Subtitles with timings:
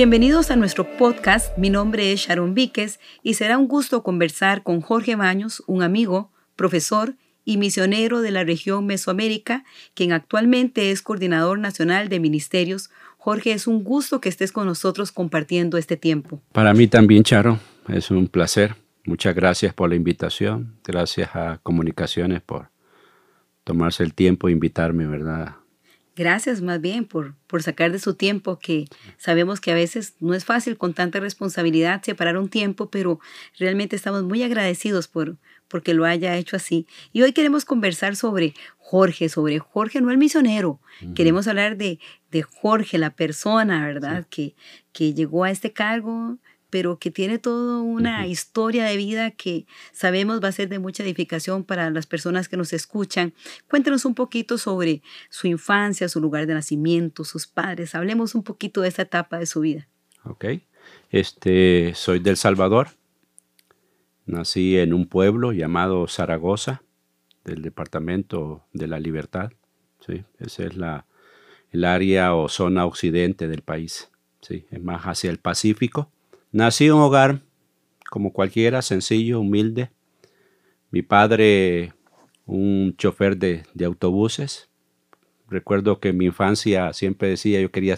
[0.00, 1.58] Bienvenidos a nuestro podcast.
[1.58, 6.32] Mi nombre es Sharon Víquez y será un gusto conversar con Jorge Baños, un amigo,
[6.56, 12.88] profesor y misionero de la región Mesoamérica, quien actualmente es coordinador nacional de ministerios.
[13.18, 16.40] Jorge, es un gusto que estés con nosotros compartiendo este tiempo.
[16.52, 18.76] Para mí también, Charo, es un placer.
[19.04, 20.76] Muchas gracias por la invitación.
[20.82, 22.70] Gracias a Comunicaciones por
[23.64, 25.56] tomarse el tiempo e invitarme, ¿verdad?
[26.20, 28.84] Gracias más bien por, por sacar de su tiempo, que
[29.16, 33.20] sabemos que a veces no es fácil con tanta responsabilidad separar un tiempo, pero
[33.58, 36.86] realmente estamos muy agradecidos por porque lo haya hecho así.
[37.14, 40.78] Y hoy queremos conversar sobre Jorge, sobre Jorge, no el misionero.
[41.14, 41.98] Queremos hablar de,
[42.30, 44.26] de, Jorge, la persona, ¿verdad?
[44.28, 44.54] Que,
[44.92, 46.36] que llegó a este cargo
[46.70, 51.02] pero que tiene toda una historia de vida que sabemos va a ser de mucha
[51.02, 53.34] edificación para las personas que nos escuchan.
[53.68, 57.94] Cuéntenos un poquito sobre su infancia, su lugar de nacimiento, sus padres.
[57.94, 59.88] Hablemos un poquito de esa etapa de su vida.
[60.24, 60.44] Ok.
[61.10, 62.88] Este, soy del Salvador.
[64.26, 66.82] Nací en un pueblo llamado Zaragoza,
[67.44, 69.50] del departamento de la Libertad.
[70.06, 70.24] ¿sí?
[70.38, 71.06] Esa es la,
[71.72, 74.10] el área o zona occidente del país.
[74.40, 74.66] ¿sí?
[74.70, 76.12] Es más hacia el Pacífico
[76.52, 77.42] Nací en un hogar
[78.10, 79.90] como cualquiera, sencillo, humilde.
[80.90, 81.92] Mi padre,
[82.44, 84.68] un chofer de, autobuses.
[85.48, 87.96] Recuerdo que en mi infancia siempre decía yo quería,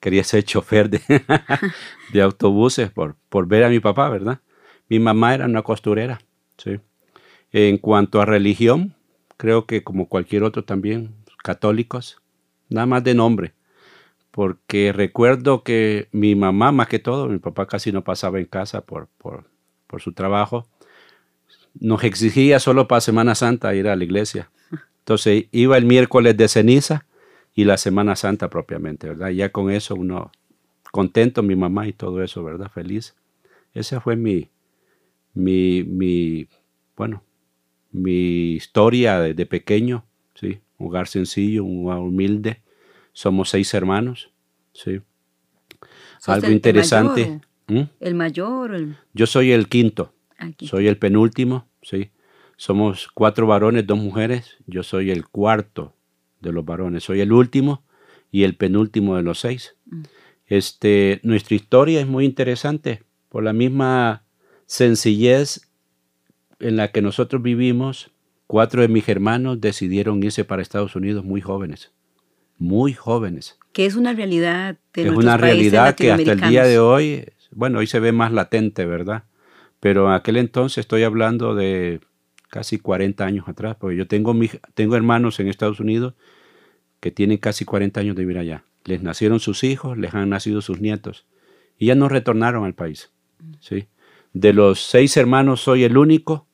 [0.00, 1.00] quería ser chofer de,
[2.12, 4.40] de autobuses por, por ver a mi papá, ¿verdad?
[4.88, 6.20] Mi mamá era una costurera.
[6.56, 6.80] ¿sí?
[7.52, 8.94] En cuanto a religión,
[9.36, 12.20] creo que como cualquier otro también, católicos,
[12.70, 13.54] nada más de nombre
[14.30, 18.82] porque recuerdo que mi mamá, más que todo, mi papá casi no pasaba en casa
[18.82, 19.44] por, por,
[19.98, 20.68] su trabajo,
[21.74, 24.50] nos exigía solo para Semana Santa ir a la iglesia.
[25.00, 27.06] Entonces iba el miércoles de ceniza
[27.54, 29.30] y la Semana Santa propiamente, ¿verdad?
[29.30, 30.30] Ya con eso uno
[30.92, 32.70] contento, mi mamá y todo eso, ¿verdad?
[32.72, 33.16] Feliz.
[33.74, 34.48] Esa fue mi,
[35.34, 36.46] mi, mi
[36.96, 37.24] bueno,
[37.90, 40.60] mi historia de, de pequeño, ¿sí?
[40.78, 42.62] Un hogar sencillo, un hogar humilde
[43.12, 44.30] somos seis hermanos,
[44.72, 45.00] sí.
[46.26, 47.40] Algo interesante.
[47.66, 47.82] ¿Mm?
[48.00, 48.96] ¿El mayor?
[49.12, 50.12] Yo soy el quinto.
[50.60, 52.10] Soy el penúltimo, sí.
[52.56, 54.56] Somos cuatro varones, dos mujeres.
[54.66, 55.94] Yo soy el cuarto
[56.40, 57.04] de los varones.
[57.04, 57.84] Soy el último
[58.30, 59.76] y el penúltimo de los seis.
[59.86, 60.02] Mm.
[60.46, 64.24] Este, nuestra historia es muy interesante por la misma
[64.66, 65.68] sencillez
[66.58, 68.10] en la que nosotros vivimos.
[68.46, 71.92] Cuatro de mis hermanos decidieron irse para Estados Unidos muy jóvenes
[72.60, 73.58] muy jóvenes.
[73.72, 77.80] Que es una realidad de Es una realidad que hasta el día de hoy, bueno,
[77.80, 79.24] hoy se ve más latente, ¿verdad?
[79.80, 82.00] Pero en aquel entonces estoy hablando de
[82.48, 84.34] casi 40 años atrás, porque yo tengo,
[84.74, 86.14] tengo hermanos en Estados Unidos
[87.00, 88.62] que tienen casi 40 años de vivir allá.
[88.84, 91.26] Les nacieron sus hijos, les han nacido sus nietos
[91.78, 93.10] y ya no retornaron al país.
[93.60, 93.86] ¿sí?
[94.34, 96.46] De los seis hermanos soy el único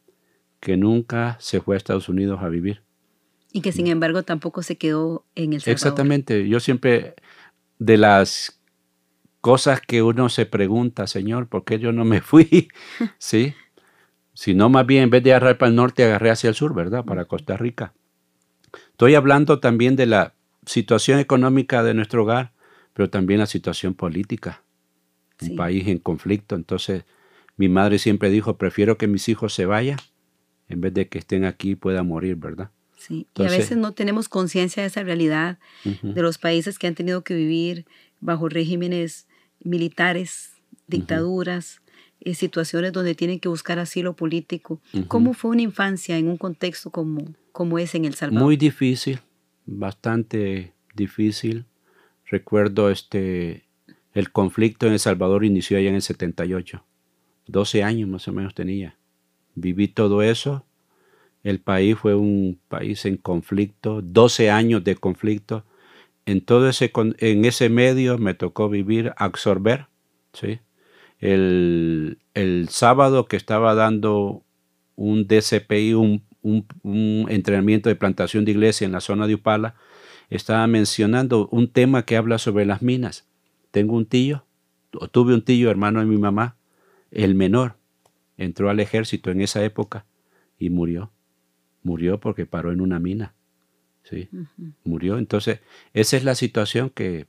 [0.61, 2.86] que nunca se fue a Estados Unidos a vivir.
[3.57, 5.77] Y que sin embargo tampoco se quedó en el Salvador.
[5.77, 6.47] Exactamente.
[6.47, 7.15] Yo siempre,
[7.79, 8.61] de las
[9.41, 12.69] cosas que uno se pregunta, Señor, ¿por qué yo no me fui?
[13.19, 13.55] ¿Sí?
[14.55, 17.07] no, más bien en vez de agarrar para el norte, agarré hacia el sur, ¿verdad?
[17.07, 17.95] Para Costa Rica.
[18.91, 20.35] Estoy hablando también de la
[20.67, 22.53] situación económica de nuestro hogar,
[22.93, 24.65] pero también la situación política.
[25.41, 26.57] Un país en conflicto.
[26.57, 27.05] Entonces,
[27.57, 29.99] mi madre siempre dijo, prefiero que mis hijos se vayan
[30.69, 32.71] en vez de que estén aquí y puedan morir, ¿verdad?
[32.97, 36.95] Sí, y a veces no tenemos conciencia de esa realidad de los países que han
[36.95, 37.85] tenido que vivir
[38.21, 39.27] bajo regímenes
[39.63, 40.53] militares,
[40.87, 41.83] dictaduras,
[42.21, 44.81] eh, situaciones donde tienen que buscar asilo político.
[45.09, 48.45] ¿Cómo fue una infancia en un contexto como, como es en El Salvador?
[48.45, 49.21] Muy difícil,
[49.67, 51.67] bastante difícil.
[52.25, 53.65] Recuerdo este,
[54.15, 56.83] el conflicto en El Salvador inició allá en el 78.
[57.47, 58.97] 12 años más o menos tenía.
[59.55, 60.65] Viví todo eso
[61.47, 65.65] el país fue un país en conflicto, 12 años de conflicto.
[66.27, 69.87] En todo ese, en ese medio me tocó vivir, absorber.
[70.33, 70.59] ¿sí?
[71.21, 72.19] El,
[72.69, 74.43] sábado que estaba dando
[74.97, 79.77] un DCPI, un, un, entrenamiento de plantación de iglesia en la zona de Upala,
[80.31, 83.25] estaba mencionando un tema que habla sobre las minas.
[83.71, 84.45] Tengo un tío,
[84.99, 86.57] o tuve un tío, hermano de mi mamá,
[87.13, 87.77] el menor,
[88.37, 90.07] entró al ejército en esa época
[90.59, 91.13] y murió
[91.87, 93.35] murió porque paró en una mina.
[94.03, 94.29] ¿sí?
[94.85, 95.19] Murió.
[95.19, 95.61] Entonces,
[95.95, 97.27] esa es la situación que,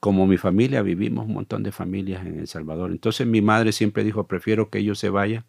[0.00, 2.90] como mi familia, vivimos un montón de familias en El Salvador.
[2.90, 5.44] Entonces, mi madre siempre dijo, prefiero que ellos se vayan,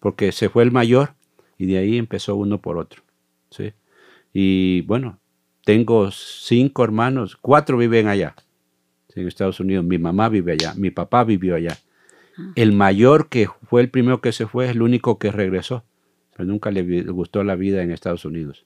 [0.00, 1.14] porque se fue el mayor
[1.58, 3.02] y de ahí empezó uno por otro.
[3.50, 3.72] ¿sí?
[4.32, 5.18] Y bueno,
[5.64, 8.34] tengo cinco hermanos, cuatro viven allá.
[9.14, 9.84] en Estados Unidos.
[9.84, 11.78] Mi mamá vive allá, mi papá vivió allá.
[12.38, 12.52] Ah.
[12.54, 15.84] El mayor que fue el primero que se fue es el único que regresó,
[16.36, 18.64] pero nunca le gustó la vida en Estados Unidos.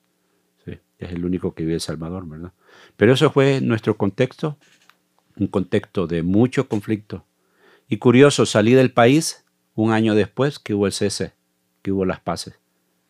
[0.65, 2.53] Sí, es el único que vive en Salvador, ¿verdad?
[2.97, 4.57] Pero eso fue nuestro contexto,
[5.39, 7.25] un contexto de mucho conflicto.
[7.89, 9.45] Y curioso, salí del país
[9.75, 11.33] un año después que hubo el cese,
[11.83, 12.59] que hubo las paces.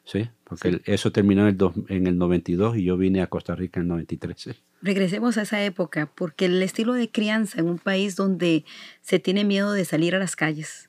[0.09, 0.29] ¿sí?
[0.45, 3.85] Porque eso terminó en el, en el 92 y yo vine a Costa Rica en
[3.85, 4.63] el 93.
[4.81, 8.65] Regresemos a esa época, porque el estilo de crianza en un país donde
[9.01, 10.85] se tiene miedo de salir a las calles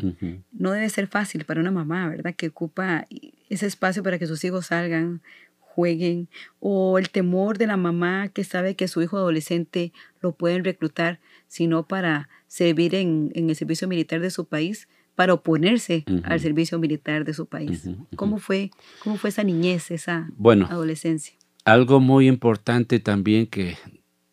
[0.52, 2.36] no debe ser fácil para una mamá, ¿verdad?
[2.36, 3.08] Que ocupa
[3.50, 5.22] ese espacio para que sus hijos salgan,
[5.60, 10.64] jueguen, o el temor de la mamá que sabe que su hijo adolescente lo pueden
[10.64, 14.88] reclutar, sino para servir en, en el servicio militar de su país
[15.20, 17.90] para oponerse al servicio militar de su país.
[18.16, 18.72] ¿Cómo, fue,
[19.04, 20.30] ¿Cómo fue esa niñez, esa
[20.70, 21.36] adolescencia?
[21.70, 23.78] Algo muy importante también que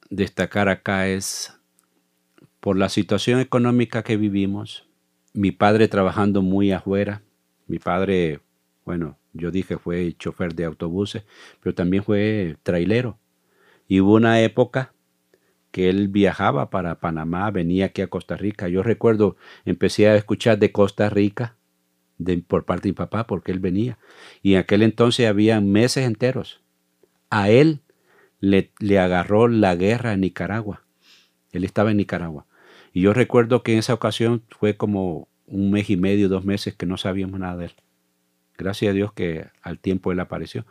[0.09, 1.53] destacar acá es
[2.61, 4.89] por la situación económica que vivimos,
[5.35, 7.21] mi padre trabajando muy afuera,
[7.67, 8.41] mi padre,
[8.87, 11.25] bueno, yo dije fue chofer de autobuses,
[11.61, 13.19] pero también fue trailero.
[13.87, 14.95] Y hubo una época
[15.73, 18.69] que él viajaba para Panamá, venía aquí a Costa Rica.
[18.69, 19.37] Yo recuerdo,
[19.67, 21.55] empecé a escuchar de Costa Rica
[22.49, 23.99] por parte de mi papá, porque él venía.
[24.43, 26.63] Y en aquel entonces había meses enteros.
[27.31, 27.81] A él
[28.41, 30.83] le, le agarró la guerra en Nicaragua.
[31.53, 32.47] Él estaba en Nicaragua.
[32.93, 36.75] Y yo recuerdo que en esa ocasión fue como un mes y medio, dos meses
[36.75, 37.75] que no sabíamos nada de él.
[38.59, 40.65] Gracias a Dios que al tiempo él apareció.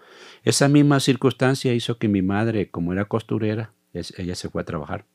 [0.43, 5.05] Esa misma circunstancia hizo que mi madre, como era costurera, ella se fue a trabajar.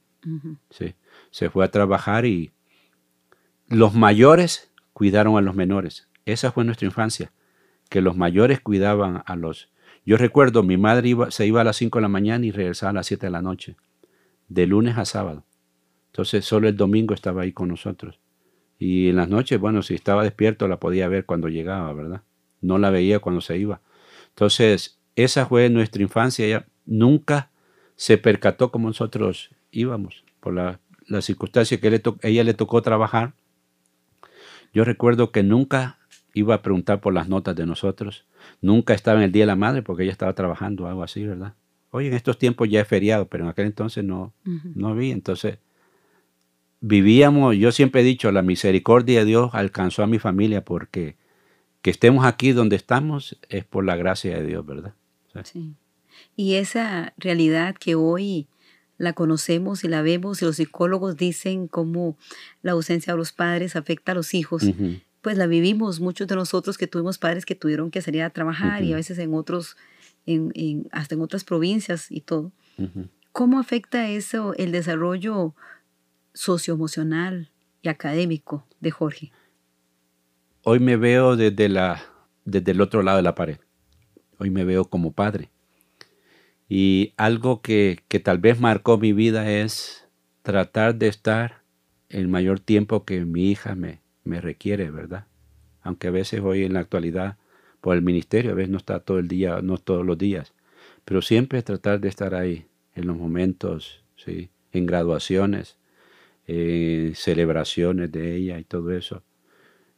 [0.70, 0.94] sí,
[1.30, 2.52] se fue a trabajar y
[3.68, 6.08] los mayores cuidaron a los menores.
[6.26, 7.32] Esa fue nuestra infancia,
[7.88, 9.70] que los mayores cuidaban a los...
[10.04, 12.90] Yo recuerdo, mi madre iba, se iba a las 5 de la mañana y regresaba
[12.90, 13.76] a las 7 de la noche,
[14.48, 15.44] de lunes a sábado.
[16.10, 18.18] Entonces solo el domingo estaba ahí con nosotros.
[18.78, 22.22] Y en las noches, bueno, si estaba despierto la podía ver cuando llegaba, ¿verdad?
[22.62, 23.80] No la veía cuando se iba.
[24.30, 26.46] Entonces, esa fue nuestra infancia.
[26.46, 27.50] Ella nunca
[27.96, 30.80] se percató como nosotros íbamos, por la,
[31.20, 33.34] circunstancia que le ella le tocó trabajar.
[34.72, 35.98] Yo recuerdo que nunca
[36.34, 38.24] iba a preguntar por las notas de nosotros,
[38.60, 41.54] nunca estaba en el Día de la Madre porque ella estaba trabajando, algo así, ¿verdad?
[41.90, 45.12] Hoy en estos tiempos ya es feriado, pero en aquel entonces no, no había.
[45.12, 45.58] Entonces,
[46.80, 51.16] vivíamos, yo siempre he dicho, la misericordia de Dios alcanzó a mi familia porque
[51.82, 54.94] que estemos aquí donde estamos es por la gracia de Dios, ¿verdad?
[55.44, 55.74] sí.
[56.36, 58.46] Y esa realidad que hoy
[58.98, 62.18] la conocemos y la vemos y los psicólogos dicen cómo
[62.62, 64.64] la ausencia de los padres afecta a los hijos,
[65.20, 68.82] pues la vivimos muchos de nosotros que tuvimos padres que tuvieron que salir a trabajar
[68.82, 69.76] y a veces en otros,
[70.26, 72.52] en, hasta en otras provincias y todo.
[73.32, 75.54] ¿Cómo afecta eso el desarrollo
[76.32, 77.50] socioemocional
[77.82, 79.32] y académico de Jorge?
[80.62, 82.02] Hoy me veo desde, la,
[82.44, 83.58] desde el otro lado de la pared.
[84.38, 85.50] Hoy me veo como padre.
[86.68, 90.08] Y algo que, tal vez marcó mi vida es
[90.42, 91.62] tratar de estar
[92.08, 95.26] el mayor tiempo que mi hija me, me requiere, ¿verdad?
[95.82, 97.38] Aunque a veces hoy en la actualidad
[97.80, 100.52] por el ministerio, a veces no está todo el día, no todos los días,
[101.04, 104.50] pero siempre tratar de estar ahí en los momentos, ¿sí?
[104.72, 105.78] en graduaciones,
[106.46, 109.22] eh, celebraciones de ella y todo eso.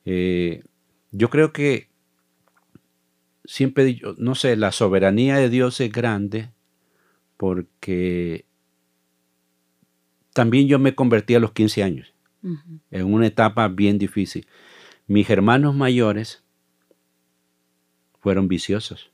[0.05, 0.63] Eh,
[1.11, 1.89] yo creo que
[3.45, 6.51] siempre no sé, la soberanía de Dios es grande
[7.37, 8.45] porque
[10.33, 12.12] también yo me convertí a los 15 años,
[12.91, 14.47] en una etapa bien difícil.
[15.07, 16.45] Mis hermanos mayores
[18.21, 19.13] fueron viciosos,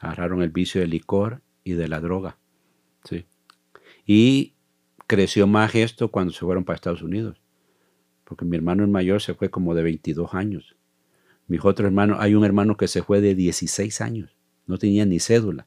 [0.00, 2.38] agarraron el vicio del licor y de la droga.
[3.04, 3.26] ¿sí?
[4.06, 4.54] Y
[5.06, 7.40] creció más esto cuando se fueron para Estados Unidos,
[8.24, 10.76] porque mi hermano mayor se fue como de 22 años.
[11.46, 15.20] Mis otros hermanos, hay un hermano que se fue de 16 años, no tenía ni
[15.20, 15.66] cédula.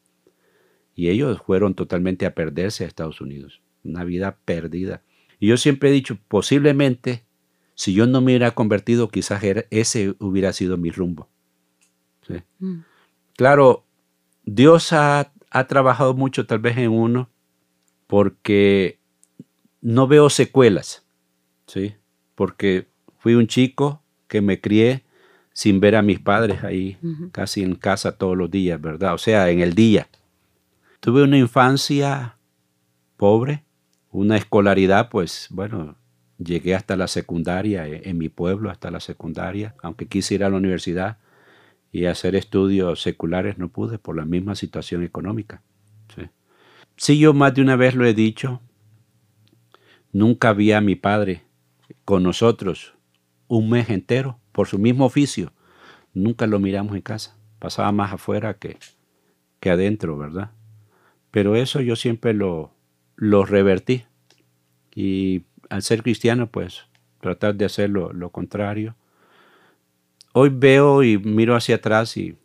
[0.95, 3.61] Y ellos fueron totalmente a perderse a Estados Unidos.
[3.83, 5.03] Una vida perdida.
[5.39, 7.23] Y yo siempre he dicho, posiblemente,
[7.75, 11.29] si yo no me hubiera convertido, quizás ese hubiera sido mi rumbo.
[12.59, 12.79] Mm.
[13.35, 13.85] Claro,
[14.43, 17.29] Dios ha, ha trabajado mucho tal vez en uno
[18.07, 18.99] porque
[19.81, 21.05] no veo secuelas,
[21.67, 21.95] ¿sí?
[22.35, 22.87] Porque
[23.19, 25.03] fui un chico que me crié
[25.53, 26.97] sin ver a mis padres ahí,
[27.31, 29.13] casi en casa todos los días, ¿verdad?
[29.15, 30.07] O sea, en el día.
[30.99, 32.37] Tuve una infancia
[33.17, 33.63] pobre,
[34.17, 35.95] una escolaridad, pues bueno,
[36.39, 40.49] llegué hasta la secundaria e, en mi pueblo, hasta la secundaria, aunque quise ir a
[40.49, 41.19] la universidad
[41.91, 45.61] y hacer estudios seculares no pude por la misma situación económica.
[46.95, 48.59] Sí, yo más de una vez lo he dicho,
[50.11, 51.43] nunca vi a mi padre
[52.03, 52.95] con nosotros
[53.47, 55.53] un mes entero por su mismo oficio.
[56.15, 57.37] Nunca lo miramos en casa.
[57.59, 58.79] Pasaba más afuera que,
[59.59, 60.49] que adentro, ¿verdad?
[61.29, 62.71] Pero eso yo siempre lo,
[63.15, 64.06] lo revertí.
[64.97, 66.87] Y al ser cristiano, pues
[67.21, 68.95] tratar de hacer lo, lo contrario.
[70.33, 72.35] Hoy veo y miro hacia atrás y,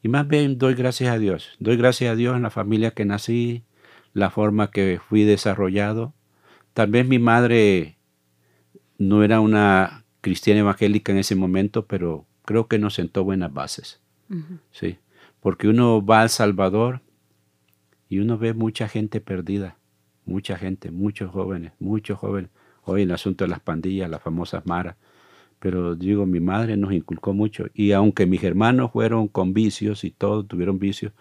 [0.00, 1.50] y más bien doy gracias a Dios.
[1.58, 3.64] Doy gracias a Dios en la familia que nací,
[4.12, 6.14] la forma que fui desarrollado.
[6.74, 7.98] Tal vez mi madre
[8.96, 14.00] no era una cristiana evangélica en ese momento, pero creo que nos sentó buenas bases.
[14.70, 14.98] Sí,
[15.40, 17.00] porque uno va al Salvador
[18.08, 19.76] y uno ve mucha gente perdida,
[20.28, 22.50] mucha gente, muchos jóvenes, muchos jóvenes.
[22.84, 24.96] Hoy el asunto de las pandillas, las famosas maras.
[25.58, 27.66] Pero digo, mi madre nos inculcó mucho.
[27.74, 31.12] Y aunque mis hermanos fueron con vicios y todos tuvieron vicios,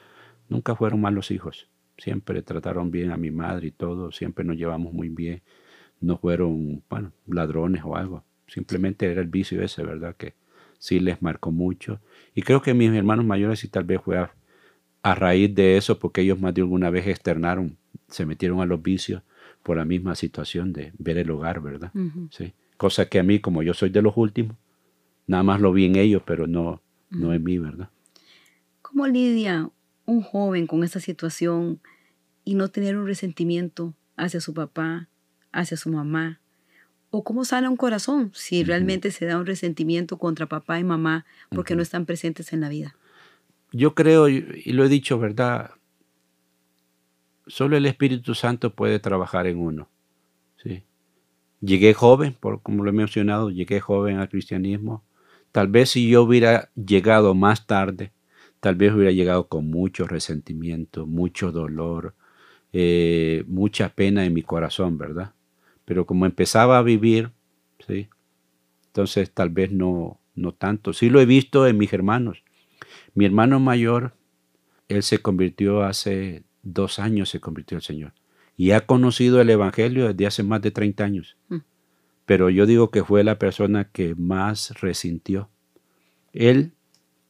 [0.49, 1.67] nunca fueron malos hijos.
[1.97, 5.41] Siempre trataron bien a mi madre y todo, siempre nos llevamos muy bien.
[5.99, 8.23] No fueron, bueno, ladrones o algo.
[8.45, 10.15] Simplemente era el vicio ese, ¿verdad?
[10.15, 10.35] Que
[10.77, 11.99] sí les marcó mucho.
[12.35, 14.31] Y creo que mis hermanos mayores sí tal vez fue a,
[15.11, 17.77] a raíz de eso, porque ellos más de alguna vez externaron,
[18.09, 19.21] se metieron a los vicios
[19.63, 21.93] por la misma situación de ver el hogar, ¿verdad?
[22.29, 22.53] Sí.
[22.75, 24.57] Cosa que a mí, como yo soy de los últimos,
[25.25, 27.89] nada más lo vi en ellos, pero no, no en mí, ¿verdad?
[28.81, 29.69] ¿Cómo lidia
[30.05, 31.79] un joven con esa situación
[32.43, 35.07] y no tener un resentimiento hacia su papá,
[35.53, 36.41] hacia su mamá?
[37.11, 41.25] ¿O cómo sana un corazón si realmente se da un resentimiento contra papá y mamá
[41.49, 42.95] porque no están presentes en la vida?
[43.71, 45.71] Yo creo, y lo he dicho, ¿verdad?
[47.47, 49.89] Solo el Espíritu Santo puede trabajar en uno.
[50.57, 50.83] ¿sí?
[51.61, 55.03] Llegué joven, por, como lo he mencionado, llegué joven al cristianismo.
[55.51, 58.11] Tal vez si yo hubiera llegado más tarde,
[58.59, 62.15] tal vez hubiera llegado con mucho resentimiento, mucho dolor,
[62.73, 65.33] eh, mucha pena en mi corazón, ¿verdad?
[65.85, 67.31] Pero como empezaba a vivir,
[67.87, 68.09] ¿sí?
[68.87, 70.93] Entonces tal vez no, no tanto.
[70.93, 72.43] Sí lo he visto en mis hermanos.
[73.17, 74.13] Mi hermano mayor,
[74.89, 78.13] él se convirtió hace dos años, se convirtió al Señor.
[78.55, 81.35] Y ha conocido el Evangelio desde hace más de 30 años.
[81.49, 81.57] Mm.
[82.27, 85.49] Pero yo digo que fue la persona que más resintió.
[86.31, 86.73] Él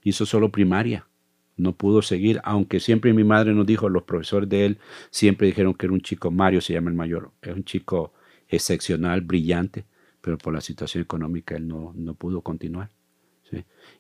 [0.04, 1.08] hizo solo primaria,
[1.56, 4.80] no pudo seguir, aunque siempre mi madre nos dijo, los profesores de él
[5.10, 8.12] siempre dijeron que era un chico, Mario se llama el mayor, es un chico
[8.50, 9.86] excepcional, brillante,
[10.20, 12.90] pero por la situación económica él no, no pudo continuar.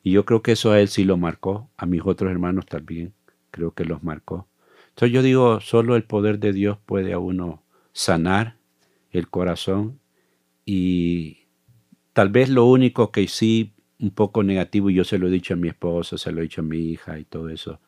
[0.03, 3.13] Y yo creo que eso a él sí lo marcó, a mis otros hermanos también,
[3.51, 4.47] creo que los marcó.
[4.89, 7.63] Entonces yo digo, solo el poder de Dios puede a uno
[7.93, 8.57] sanar
[9.11, 9.99] el corazón
[10.65, 11.39] y
[12.13, 15.55] tal vez lo único que sí un poco negativo, y yo se lo he dicho
[15.55, 17.79] a mi esposa, se lo he dicho a mi hija y todo eso,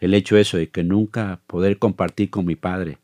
[0.00, 2.98] el hecho eso de que nunca poder compartir con mi padre,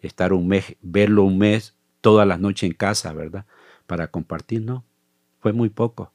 [0.00, 3.44] estar un mes, verlo un mes, todas las noches en casa, ¿verdad?
[3.86, 4.84] Para compartir, no,
[5.40, 6.12] fue muy poco.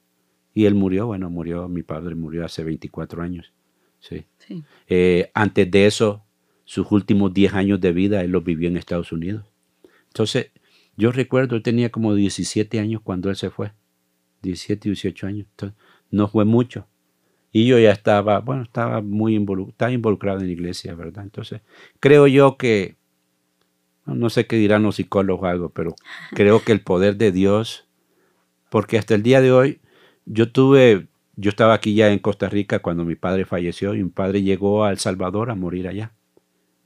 [0.56, 3.52] Y él murió, bueno, murió, mi padre murió hace 24 años.
[4.00, 4.24] Sí.
[4.88, 6.24] Eh, antes de eso,
[6.64, 9.44] sus últimos 10 años de vida él los vivió en Estados Unidos.
[10.06, 10.52] Entonces,
[10.96, 13.72] yo recuerdo, él tenía como 17 años cuando él se fue.
[14.40, 15.46] 17, 18 años.
[15.50, 15.78] Entonces,
[16.10, 16.86] no fue mucho.
[17.52, 21.24] Y yo ya estaba, bueno, estaba muy involucrado, involucrado en la iglesia, ¿verdad?
[21.24, 21.60] Entonces,
[22.00, 22.96] creo yo que,
[24.06, 25.94] no sé qué dirán los psicólogos o algo, pero
[26.30, 27.86] creo que el poder de Dios,
[28.70, 29.80] porque hasta el día de hoy,
[30.26, 31.06] yo tuve,
[31.36, 34.84] yo estaba aquí ya en Costa Rica cuando mi padre falleció y mi padre llegó
[34.84, 36.12] a El Salvador a morir allá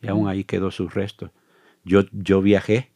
[0.02, 1.30] y aún ahí quedó sus restos.
[1.84, 2.90] Yo, yo viajé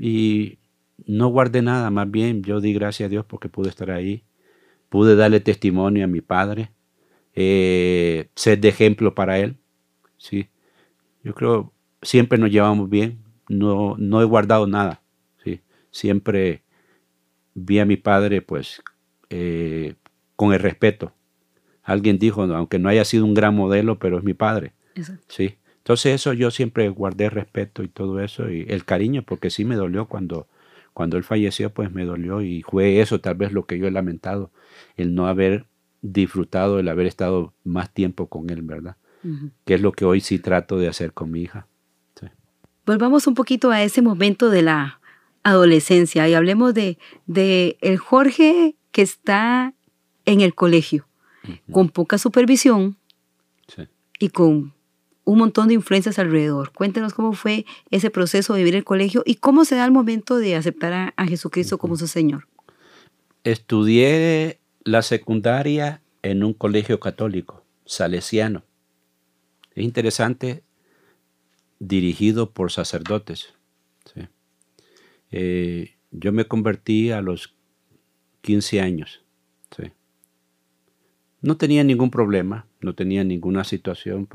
[0.00, 0.58] y
[1.06, 4.24] no guardé nada, más bien yo di gracias a Dios porque pude estar ahí,
[4.88, 6.70] pude darle testimonio a mi padre,
[7.34, 9.56] eh, ser de ejemplo para él.
[10.16, 10.48] ¿sí?
[11.22, 11.72] Yo creo
[12.02, 15.02] siempre nos llevamos bien, no, no he guardado nada.
[15.42, 15.60] ¿sí?
[15.90, 16.62] Siempre
[17.54, 18.82] vi a mi padre pues
[19.30, 19.94] eh,
[20.36, 21.12] con el respeto.
[21.82, 24.72] Alguien dijo, aunque no haya sido un gran modelo, pero es mi padre.
[25.28, 25.56] ¿sí?
[25.78, 29.74] Entonces eso yo siempre guardé respeto y todo eso y el cariño porque sí me
[29.74, 30.46] dolió cuando,
[30.92, 33.90] cuando él falleció, pues me dolió y fue eso tal vez lo que yo he
[33.90, 34.50] lamentado,
[34.96, 35.64] el no haber
[36.02, 38.96] disfrutado, el haber estado más tiempo con él, ¿verdad?
[39.64, 41.66] Que es lo que hoy sí trato de hacer con mi hija.
[42.84, 45.00] Volvamos un poquito a ese momento de la
[45.42, 49.74] adolescencia y hablemos de, de el Jorge que está
[50.24, 51.06] en el colegio,
[51.70, 52.96] con poca supervisión
[54.18, 54.74] y con
[55.22, 56.72] un montón de influencias alrededor.
[56.72, 60.36] Cuéntenos cómo fue ese proceso de vivir el colegio y cómo se da el momento
[60.38, 62.48] de aceptar a, Jesucristo como su Señor.
[63.44, 68.64] Estudié la secundaria en un colegio católico, salesiano.
[69.76, 70.64] Es interesante,
[71.78, 73.54] dirigido por sacerdotes.
[75.30, 77.54] Eh, yo me convertí a los
[78.42, 79.22] 15 años.
[79.76, 79.92] Sí.
[81.40, 84.28] No tenía ningún problema, no tenía ninguna situación.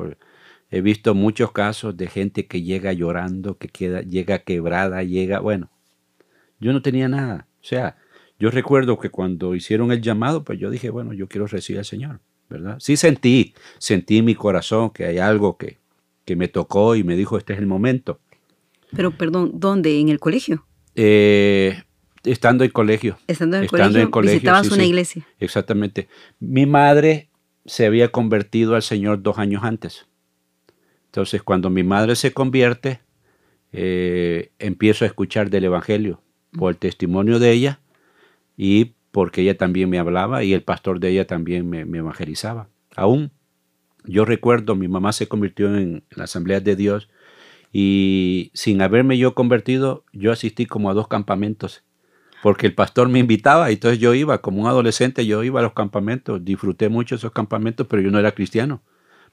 [0.70, 5.70] He visto muchos casos de gente que llega llorando, que queda, llega quebrada, llega, bueno,
[6.60, 7.48] yo no tenía nada.
[7.62, 7.98] O sea,
[8.40, 11.86] yo recuerdo que cuando hicieron el llamado, pues yo dije, bueno, yo quiero recibir al
[11.86, 12.20] Señor,
[12.50, 12.78] ¿verdad?
[12.80, 15.78] Sí sentí, sentí en mi corazón que hay algo que,
[16.26, 18.20] que me tocó y me dijo, este es el momento.
[18.96, 20.00] Pero, perdón, ¿dónde?
[20.00, 20.66] ¿En el colegio?
[20.96, 21.84] Eh,
[22.24, 23.18] estando en colegio.
[23.28, 25.28] Estando en colegio, colegio, visitabas una iglesia.
[25.40, 26.08] Exactamente.
[26.40, 27.30] Mi madre
[27.66, 30.08] se había convertido al Señor dos años antes.
[31.06, 33.02] Entonces, cuando mi madre se convierte,
[33.72, 37.80] eh, empiezo a escuchar del Evangelio por el testimonio de ella
[38.58, 42.70] y porque ella también me hablaba y el pastor de ella también me, evangelizaba.
[42.96, 43.32] Aún
[44.06, 47.10] yo recuerdo, mi mamá se convirtió en la Asamblea de Dios
[47.72, 51.84] y sin haberme yo convertido, yo asistí como a dos campamentos,
[52.44, 55.64] porque el pastor me invitaba y entonces yo iba, como un adolescente, yo iba a
[55.64, 58.82] los campamentos, disfruté mucho esos campamentos, pero yo no era cristiano.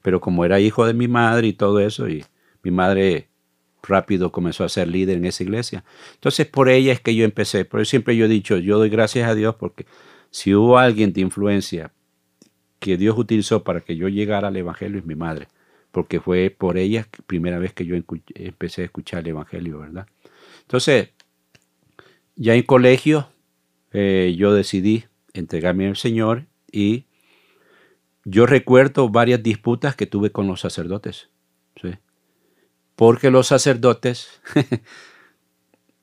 [0.01, 2.23] Pero como era hijo de mi madre y todo eso, y
[2.63, 3.27] mi madre
[3.83, 5.83] rápido comenzó a ser líder en esa iglesia.
[6.13, 7.65] Entonces por ella es que yo empecé.
[7.65, 9.85] Pero siempre yo he dicho, yo doy gracias a Dios porque
[10.29, 11.91] si hubo alguien de influencia
[12.79, 15.49] que Dios utilizó para que yo llegara al Evangelio es mi madre.
[15.91, 17.93] Porque fue por ella primera vez que yo
[18.35, 20.07] empecé a escuchar el Evangelio, ¿verdad?
[20.61, 21.09] Entonces,
[22.41, 23.29] ya en colegio,
[23.91, 27.05] eh, yo decidí entregarme al Señor y
[28.25, 31.29] yo recuerdo varias disputas que tuve con los sacerdotes.
[31.81, 31.91] ¿sí?
[33.01, 34.41] porque los sacerdotes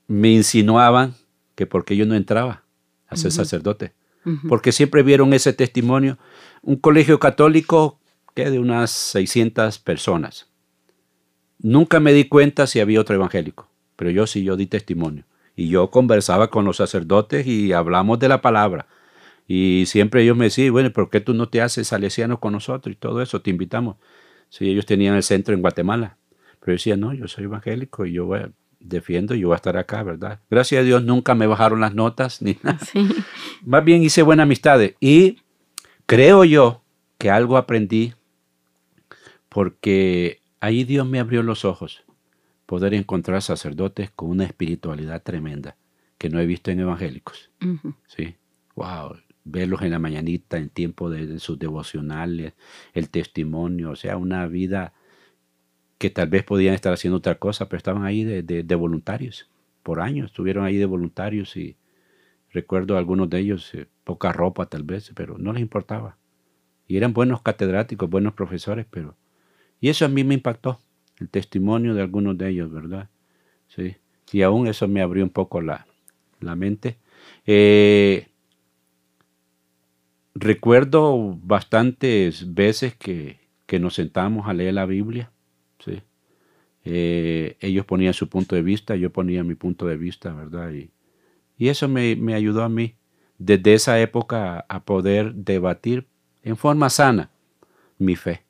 [0.09, 1.15] me insinuaban
[1.55, 2.65] que porque yo no entraba
[3.07, 3.93] a ser sacerdote,
[4.49, 6.19] porque siempre vieron ese testimonio.
[6.61, 8.01] Un colegio católico
[8.35, 10.49] que de unas 600 personas.
[11.61, 15.23] Nunca me di cuenta si había otro evangélico, pero yo sí, yo di testimonio.
[15.59, 18.87] Y yo conversaba con los sacerdotes y hablamos de la palabra.
[19.49, 22.93] Y siempre ellos me decían, bueno, ¿por qué tú no te haces salesiano con nosotros
[22.93, 23.43] y todo eso?
[23.43, 23.97] Te invitamos.
[24.51, 26.17] Sí, ellos tenían el centro en Guatemala.
[26.61, 28.43] Pero decía, no, yo soy evangélico y yo voy
[28.79, 30.39] defiendo y yo voy a estar acá, ¿verdad?
[30.49, 32.79] Gracias a Dios nunca me bajaron las notas ni nada.
[33.65, 35.39] Más bien hice buenas amistades y
[36.07, 36.83] creo yo
[37.19, 38.15] que algo aprendí
[39.49, 42.05] porque ahí Dios me abrió los ojos,
[42.69, 45.79] poder encontrar sacerdotes con una espiritualidad tremenda
[46.19, 47.51] que no he visto en evangélicos.
[48.07, 48.35] Sí,
[48.77, 52.53] wow, verlos en la mañanita, en tiempo de, de sus devocionales,
[52.93, 54.93] el testimonio, o sea, una vida
[55.97, 59.49] que tal vez podían estar haciendo otra cosa, pero estaban ahí de, voluntarios.
[59.83, 61.79] Por años estuvieron ahí de voluntarios y
[62.53, 66.19] recuerdo algunos de ellos, eh, poca ropa tal vez, pero no les importaba.
[66.87, 69.17] Y eran buenos catedráticos, buenos profesores, pero...
[69.81, 70.83] Y eso a mí me impactó,
[71.21, 73.09] el testimonio de algunos de ellos, ¿verdad?
[73.69, 73.97] Sí.
[74.33, 75.87] Y aún eso me abrió un poco la,
[76.41, 76.97] mente.
[77.47, 78.29] Eh,
[80.35, 85.31] recuerdo bastantes veces que, que nos sentamos a leer la Biblia
[85.85, 86.03] ¿sí?
[86.85, 90.73] Eh, ellos ponían su punto de vista, yo ponía mi punto de vista, ¿verdad?
[90.73, 90.91] Y,
[91.59, 92.95] y eso me, me, ayudó a mí
[93.39, 96.07] desde esa época a poder debatir
[96.43, 97.31] en forma sana
[97.99, 98.43] mi fe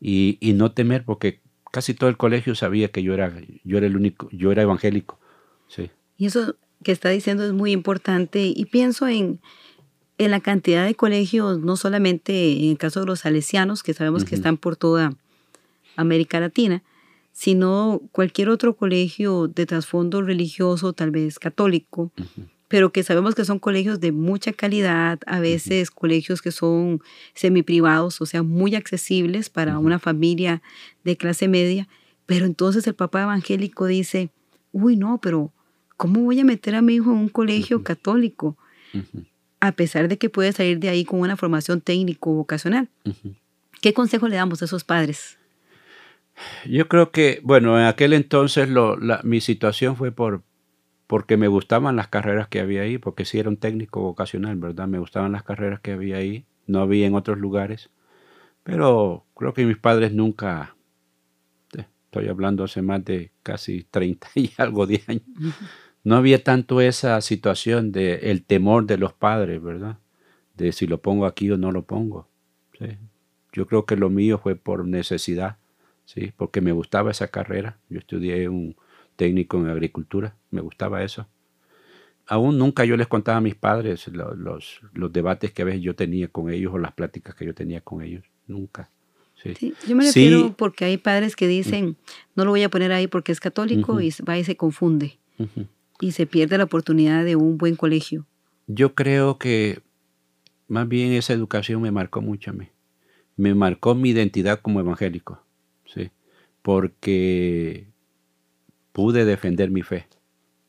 [0.00, 3.32] y, y, no temer porque casi todo el colegio sabía que yo era,
[3.64, 5.18] yo era el único, yo era evangélico.
[5.68, 5.90] Sí.
[6.16, 9.40] Y eso que está diciendo es muy importante y pienso en,
[10.18, 14.24] en la cantidad de colegios, no solamente en el caso de los salesianos, que sabemos
[14.24, 15.14] que están por toda
[15.96, 16.82] América Latina,
[17.32, 22.12] sino cualquier otro colegio de trasfondo religioso, tal vez católico,
[22.70, 27.02] pero que sabemos que son colegios de mucha calidad, a veces colegios que son
[27.34, 30.62] semiprivados, o sea, muy accesibles para una familia
[31.02, 31.88] de clase media,
[32.26, 34.30] pero entonces el papá evangélico dice,
[34.70, 35.52] uy, no, pero
[35.96, 38.56] ¿cómo voy a meter a mi hijo en un colegio católico?
[39.58, 42.88] A pesar de que puede salir de ahí con una formación técnico vocacional.
[43.80, 45.38] ¿Qué consejo le damos a esos padres?
[46.66, 50.44] Yo creo que, bueno, en aquel entonces lo, mi situación fue por
[51.10, 54.86] porque me gustaban las carreras que había ahí, porque sí era un técnico vocacional, ¿verdad?
[54.86, 57.90] Me gustaban las carreras que había ahí, no había en otros lugares,
[58.62, 60.76] pero creo que mis padres nunca,
[61.76, 65.24] eh, estoy hablando hace más de casi 30 y algo de años,
[66.04, 69.98] no había tanto esa situación de el temor de los padres, ¿verdad?
[70.54, 72.28] De si lo pongo aquí o no lo pongo.
[73.52, 75.56] Yo creo que lo mío fue por necesidad
[76.04, 76.32] ¿sí?
[76.36, 77.78] porque me gustaba esa carrera.
[77.88, 78.76] Yo estudié un
[79.20, 81.28] técnico en agricultura, me gustaba eso.
[82.26, 85.94] Aún nunca yo les contaba a mis padres los, los, debates que a veces yo
[85.94, 88.88] tenía con ellos o las pláticas que yo tenía con ellos, nunca.
[89.42, 89.74] Sí.
[89.86, 91.96] yo me refiero porque hay padres que dicen,
[92.34, 95.18] no lo voy a poner ahí porque es católico y va y se confunde.
[96.00, 98.26] Y se pierde la oportunidad de un buen colegio.
[98.68, 99.80] Yo creo que
[100.66, 102.68] más bien esa educación me marcó mucho a mí.
[103.36, 105.42] Me marcó mi identidad como evangélico,
[105.84, 106.10] ¿sí?
[106.62, 107.90] Porque
[108.92, 110.06] pude defender mi fe.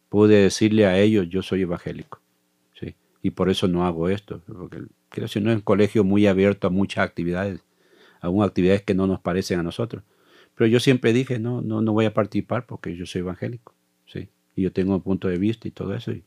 [0.10, 2.22] Pude decirle a ellos, yo soy evangélico,
[2.78, 2.96] ¿sí?
[3.22, 6.68] Y por eso no hago esto, porque creo que no es un colegio muy abierto
[6.68, 7.62] a muchas actividades,
[8.20, 10.04] a actividades que no nos parecen a nosotros.
[10.56, 13.74] Pero yo siempre dije, no, no, no voy a participar porque yo soy evangélico,
[14.06, 14.30] ¿sí?
[14.56, 16.12] Y yo tengo un punto de vista y todo eso.
[16.12, 16.24] y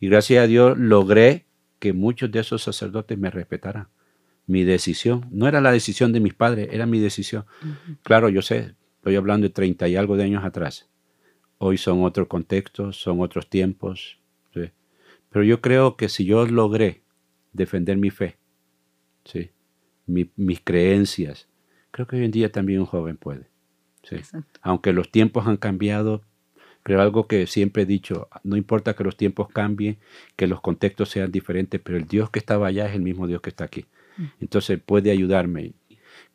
[0.00, 1.46] gracias a Dios logré
[1.78, 3.88] que muchos de esos sacerdotes me respetaran.
[4.46, 7.44] Mi decisión, no era la decisión de mis padres, era mi decisión.
[8.02, 10.87] Claro, yo sé, estoy hablando de 30 y algo de años atrás.
[11.58, 14.18] Hoy son otros contextos, son otros tiempos.
[15.30, 17.02] Pero yo creo que si yo logré
[17.52, 18.36] defender mi fe,
[19.24, 19.50] ¿sí?
[20.06, 21.48] mis creencias,
[21.90, 23.46] creo que hoy en día también un joven puede.
[24.62, 26.22] Aunque los tiempos han cambiado,
[26.82, 29.98] pero algo que siempre he dicho, no importa que los tiempos cambien,
[30.36, 33.42] que los contextos sean diferentes, pero el Dios que estaba allá es el mismo Dios
[33.42, 33.84] que está aquí.
[34.16, 34.24] Mm.
[34.40, 35.72] Entonces puede ayudarme.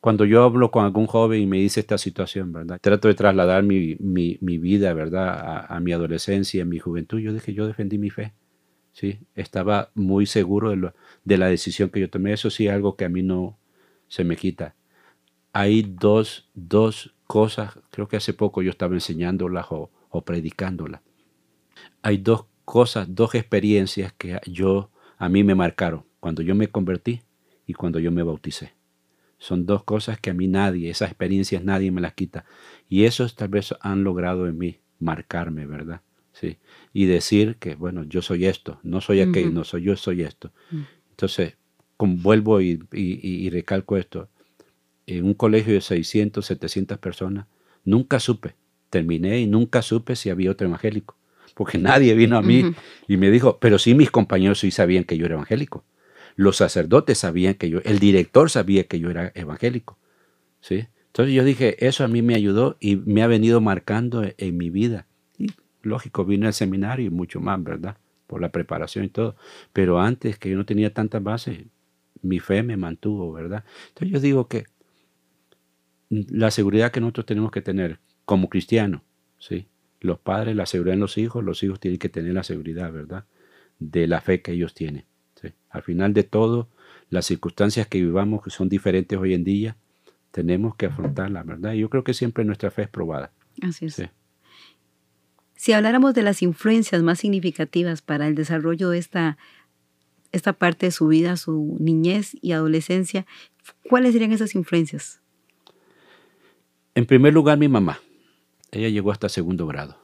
[0.03, 2.51] Cuando yo hablo con algún joven y me dice esta situación.
[2.81, 3.95] Trato de trasladar mi,
[4.41, 5.65] vida, ¿verdad?
[5.69, 7.19] A, mi adolescencia, a mi juventud.
[7.19, 8.33] Yo dije, yo defendí mi fe.
[8.91, 9.19] ¿sí?
[9.33, 10.91] Estaba muy seguro de,
[11.23, 12.33] de la decisión que yo tomé.
[12.33, 13.57] Eso sí algo que a mí no
[14.09, 14.75] se me quita.
[15.53, 21.01] Hay dos, dos cosas, creo que hace poco yo estaba enseñándolas o, o predicándola.
[22.01, 27.21] Hay dos cosas, dos experiencias que yo a mí me marcaron cuando yo me convertí
[27.65, 28.82] y cuando yo me bauticé.
[29.43, 32.45] Son dos cosas que a mí nadie, esas experiencias nadie me las quita.
[32.87, 35.99] Y esos tal vez han logrado en mí marcarme, ¿verdad?
[36.31, 36.59] Sí.
[36.93, 40.53] Y decir que, bueno, yo soy esto, no soy aquello, no soy yo, soy esto.
[40.71, 40.81] Mm.
[41.09, 41.55] Entonces,
[41.97, 44.29] vuelvo y, y, recalco esto.
[45.07, 47.45] En un colegio de 600, 700 personas,
[47.83, 48.55] nunca supe
[48.89, 51.17] terminé y nunca supe si había otro evangélico,
[51.53, 52.73] porque nadie vino a mí
[53.09, 55.83] y me dijo, pero sí mis compañeros sí sabían que yo era evangélico.
[56.35, 59.97] Los sacerdotes sabían que yo, el director sabía que yo era evangélico.
[60.61, 60.87] ¿sí?
[61.07, 64.71] Entonces yo dije, eso a mí me ayudó y me ha venido marcando en, mi
[64.71, 65.05] vida.
[65.37, 65.51] Y
[65.83, 67.97] lógico, vine al seminario y mucho más, ¿verdad?
[68.25, 69.35] Por la preparación y todo.
[69.73, 71.65] Pero antes, que yo no tenía tantas bases,
[72.23, 73.63] mi fe me mantuvo, ¿verdad?
[73.89, 74.65] Entonces yo digo que
[76.09, 79.03] la seguridad que nosotros tenemos que tener como cristiano,
[79.37, 79.67] ¿sí?
[79.99, 83.25] Los padres, la seguridad en los hijos, los hijos tienen que tener la seguridad, ¿verdad?
[83.77, 85.05] De la fe que ellos tienen.
[85.69, 86.69] Al final de todo,
[87.09, 89.75] las circunstancias que vivamos, que son diferentes hoy en día,
[90.31, 91.73] tenemos que afrontarlas, ¿verdad?
[91.73, 93.31] Y yo creo que siempre nuestra fe es probada.
[93.61, 94.01] Así es.
[95.55, 99.37] Si habláramos de las influencias más significativas para el desarrollo de esta,
[100.31, 103.25] esta parte de su vida, su niñez y adolescencia,
[103.89, 105.21] ¿cuáles serían esas influencias?
[106.95, 107.99] En primer lugar, mi mamá.
[108.71, 110.03] Ella llegó hasta segundo grado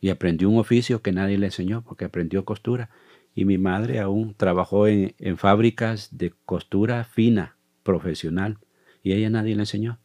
[0.00, 2.90] y aprendió un oficio que nadie le enseñó porque aprendió costura.
[3.34, 8.58] Y mi madre aún trabajó en, fábricas de costura fina, profesional,
[9.02, 9.98] y ella nadie le enseñó.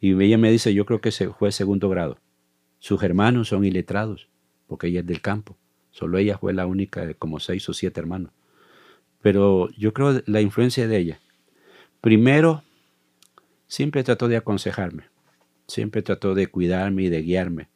[0.00, 2.18] Y ella me dice, yo creo que se fue segundo grado.
[2.78, 4.28] Sus hermanos son iletrados,
[4.66, 5.56] porque ella es del campo.
[5.90, 8.32] Solo ella fue la única de como seis o siete hermanos.
[9.22, 11.20] Pero yo creo la influencia de ella.
[12.02, 12.62] Primero,
[13.66, 15.04] siempre trató de aconsejarme
[15.66, 17.68] siempre trató de cuidarme y de guiarme.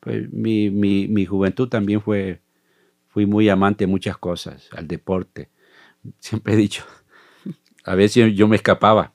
[0.00, 2.40] Pues mi, mi, mi juventud también fue,
[3.14, 5.48] fui muy amante de muchas cosas, al deporte.
[6.18, 6.82] Siempre he dicho,
[7.84, 9.12] a veces yo me escapaba,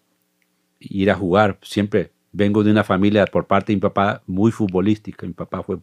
[0.79, 5.27] ir a jugar, siempre vengo de una familia por parte de mi papá muy futbolística.
[5.27, 5.79] Mi papá fue,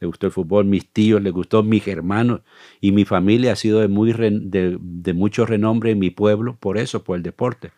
[0.00, 2.40] le gustó el fútbol, mis tíos, le gustó, mis hermanos
[2.80, 6.76] y mi familia ha sido de, muy de, de, mucho renombre en mi pueblo por
[6.76, 7.70] eso, por el deporte.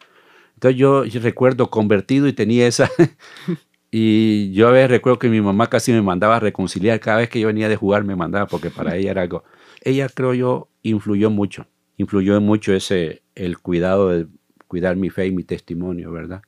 [0.55, 2.91] Entonces yo recuerdo convertido y tenía esa,
[3.95, 6.99] Y yo a veces recuerdo que mi mamá casi me mandaba a reconciliar.
[6.99, 9.45] Cada vez que yo venía de jugar me mandaba porque para ella era algo.
[9.85, 11.67] Ella creo yo influyó mucho.
[11.97, 14.27] Influyó mucho ese, el cuidado de
[14.69, 16.43] cuidar mi fe y mi testimonio, ¿verdad?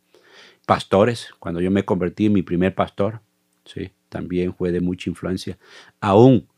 [0.67, 3.21] Pastores, cuando yo me convertí en mi primer pastor,
[3.65, 5.59] sí, también fue de mucha influencia.
[6.01, 6.49] Aún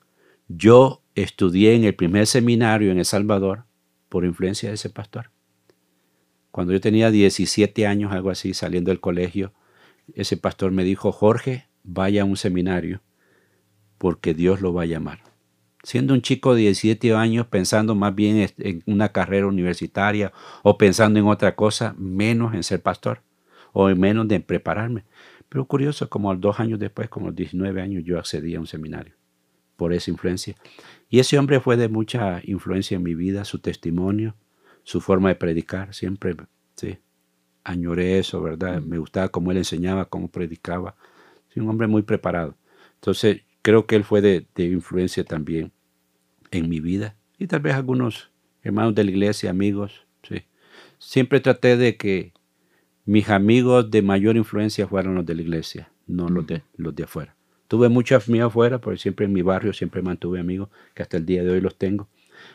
[0.49, 3.65] yo estudié en el primer seminario en El Salvador
[4.09, 5.31] por influencia de ese pastor.
[6.51, 9.53] Cuando yo tenía 17 años, algo así, saliendo del colegio,
[10.15, 13.03] ese pastor me dijo, Jorge, vaya a un seminario
[13.99, 15.26] porque Dios lo va a llamar.
[15.87, 20.33] Siendo un chico de 17 años pensando más bien en una carrera universitaria
[20.64, 23.22] o pensando en otra cosa, menos en ser pastor
[23.72, 25.05] o menos en prepararme.
[25.49, 29.14] Pero curioso, como dos años después, como 19 años, yo accedí a un seminario
[29.77, 30.57] por esa influencia.
[31.09, 34.35] Y ese hombre fue de mucha influencia en mi vida, su testimonio,
[34.83, 36.35] su forma de predicar, siempre,
[36.75, 36.99] sí,
[37.62, 38.83] añoré eso, ¿verdad?
[38.83, 40.96] Me gustaba cómo él enseñaba, cómo predicaba.
[41.55, 42.57] Sí, un hombre muy preparado.
[42.94, 45.72] Entonces, creo que él fue de, influencia también
[46.51, 47.17] en mi vida.
[47.39, 48.31] Y tal vez algunos
[48.63, 50.07] hermanos de la iglesia, amigos.
[50.23, 50.43] Sí.
[50.99, 52.33] Siempre traté de que
[53.05, 57.05] mis amigos de mayor influencia fueran los de la iglesia, no los de, los de
[57.05, 57.37] afuera.
[57.69, 61.27] Tuve muchos míos afuera, porque siempre en mi barrio siempre mantuve amigos, que hasta el
[61.27, 62.09] día de hoy los tengo.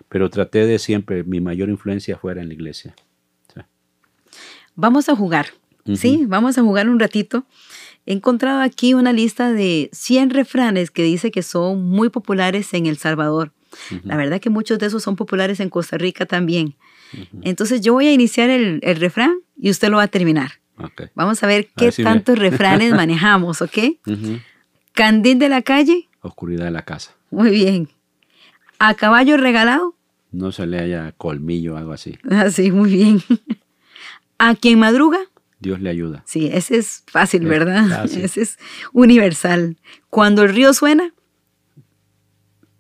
[0.10, 2.96] Pero traté de siempre, mi mayor influencia fuera en la iglesia.
[4.76, 5.48] Vamos a jugar,
[5.96, 6.26] ¿sí?
[6.28, 7.46] Vamos a jugar un ratito.
[8.06, 12.86] He encontrado aquí una lista de 100 refranes que dice que son muy populares en
[12.86, 13.52] El Salvador.
[14.04, 16.76] La verdad que muchos de esos son populares en Costa Rica también.
[17.42, 20.52] Entonces yo voy a iniciar el, refrán y usted lo va a terminar.
[21.16, 23.78] Vamos a ver qué tantos refranes manejamos, ¿ok?
[24.94, 26.10] Candil de la calle.
[26.22, 27.16] Oscuridad de la casa.
[27.30, 27.90] Muy bien.
[28.80, 29.96] A caballo regalado.
[30.32, 32.18] No se le haya colmillo o algo así.
[32.30, 33.22] Así, ah, muy bien.
[34.38, 35.20] A quien madruga.
[35.60, 36.24] Dios le ayuda.
[36.26, 38.06] Sí, ese es fácil, ¿verdad?
[38.12, 38.58] Ese es
[38.94, 39.78] universal.
[40.10, 41.14] Cuando el río suena.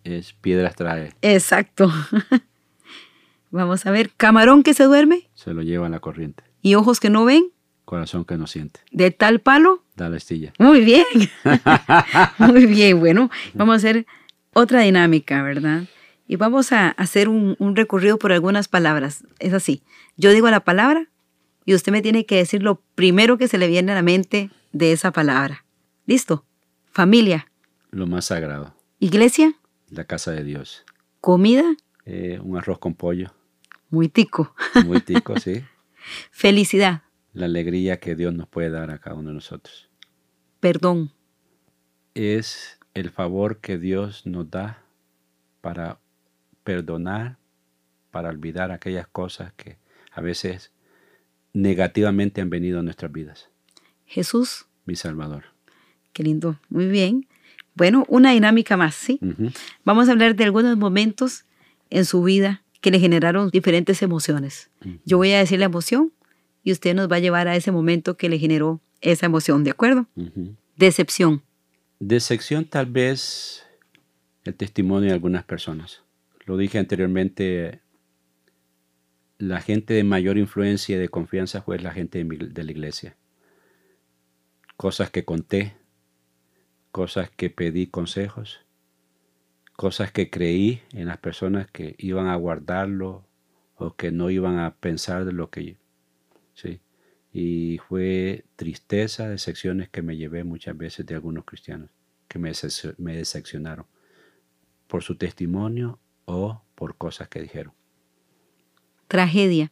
[0.03, 1.13] Es piedras trae.
[1.21, 1.91] Exacto.
[3.51, 4.11] Vamos a ver.
[4.15, 5.29] Camarón que se duerme.
[5.35, 6.43] Se lo lleva a la corriente.
[6.61, 7.51] ¿Y ojos que no ven?
[7.85, 8.79] Corazón que no siente.
[8.91, 9.83] ¿De tal palo?
[9.95, 10.53] Da la estilla.
[10.57, 11.05] Muy bien.
[12.37, 12.99] Muy bien.
[12.99, 14.05] Bueno, vamos a hacer
[14.53, 15.83] otra dinámica, ¿verdad?
[16.27, 19.25] Y vamos a hacer un, un recorrido por algunas palabras.
[19.39, 19.83] Es así.
[20.15, 21.09] Yo digo la palabra
[21.65, 24.49] y usted me tiene que decir lo primero que se le viene a la mente
[24.71, 25.65] de esa palabra.
[26.05, 26.45] ¿Listo?
[26.91, 27.47] Familia.
[27.91, 28.75] Lo más sagrado.
[28.99, 29.55] Iglesia.
[29.91, 30.85] La casa de Dios.
[31.19, 31.75] Comida.
[32.05, 33.33] Eh, un arroz con pollo.
[33.89, 34.55] Muy tico.
[34.85, 35.63] Muy tico, sí.
[36.31, 37.03] Felicidad.
[37.33, 39.89] La alegría que Dios nos puede dar a cada uno de nosotros.
[40.61, 41.11] Perdón.
[42.15, 44.83] Es el favor que Dios nos da
[45.59, 45.99] para
[46.63, 47.37] perdonar,
[48.11, 49.77] para olvidar aquellas cosas que
[50.13, 50.71] a veces
[51.51, 53.49] negativamente han venido a nuestras vidas.
[54.05, 54.67] Jesús.
[54.85, 55.45] Mi Salvador.
[56.13, 56.59] Qué lindo.
[56.69, 57.27] Muy bien.
[57.75, 59.19] Bueno, una dinámica más, ¿sí?
[59.85, 61.45] Vamos a hablar de algunos momentos
[61.89, 64.69] en su vida que le generaron diferentes emociones.
[65.05, 66.11] Yo voy a decir la emoción
[66.63, 69.71] y usted nos va a llevar a ese momento que le generó esa emoción, ¿de
[69.71, 70.07] acuerdo?
[70.75, 71.43] Decepción.
[71.99, 73.63] Decepción tal vez
[74.43, 76.03] el testimonio de algunas personas.
[76.45, 77.81] Lo dije anteriormente,
[79.37, 83.15] la gente de mayor influencia y de confianza fue la gente de, la iglesia.
[84.77, 85.75] Cosas que conté,
[86.91, 88.65] cosas que pedí consejos,
[89.73, 93.25] cosas que creí en las personas que iban a guardarlo
[93.75, 95.77] o que no iban a pensar de lo que...
[96.53, 96.81] ¿sí?
[97.33, 101.89] Y fue tristeza, decepciones que me llevé muchas veces de algunos cristianos
[102.27, 102.51] que me,
[102.97, 103.85] me decepcionaron
[104.87, 107.73] por su testimonio o por cosas que dijeron.
[109.07, 109.71] Tragedia.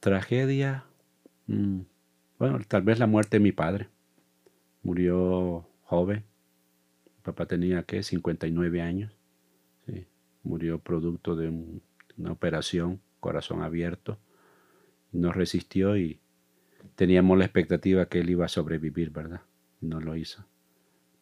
[0.00, 0.84] Tragedia.
[1.46, 1.80] Mm,
[2.38, 3.88] bueno, tal vez la muerte de mi padre.
[4.82, 6.24] Murió joven.
[7.22, 8.02] Papá tenía, ¿qué?
[8.02, 9.12] 59 años.
[9.86, 10.06] Sí.
[10.42, 11.48] Murió producto de
[12.16, 14.18] una operación, corazón abierto.
[15.12, 16.20] No resistió y
[16.96, 19.42] teníamos la expectativa que él iba a sobrevivir, ¿verdad?
[19.80, 20.44] No lo hizo.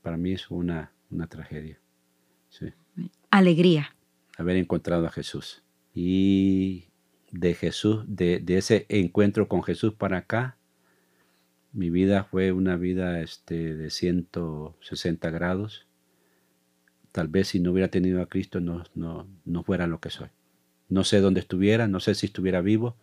[0.03, 1.79] Para mí es una, una tragedia.
[2.49, 2.73] Sí.
[3.31, 3.95] Alegría.
[4.37, 5.63] Haber encontrado a Jesús.
[5.95, 6.89] Y
[7.31, 10.57] de Jesús, de, ese encuentro con Jesús para acá,
[11.73, 15.88] mi vida fue una vida este, de 160 grados.
[17.19, 20.29] Tal vez si no hubiera tenido a Cristo no, no, no fuera lo que soy.
[20.89, 22.95] No sé dónde estuviera, no sé si estuviera vivo,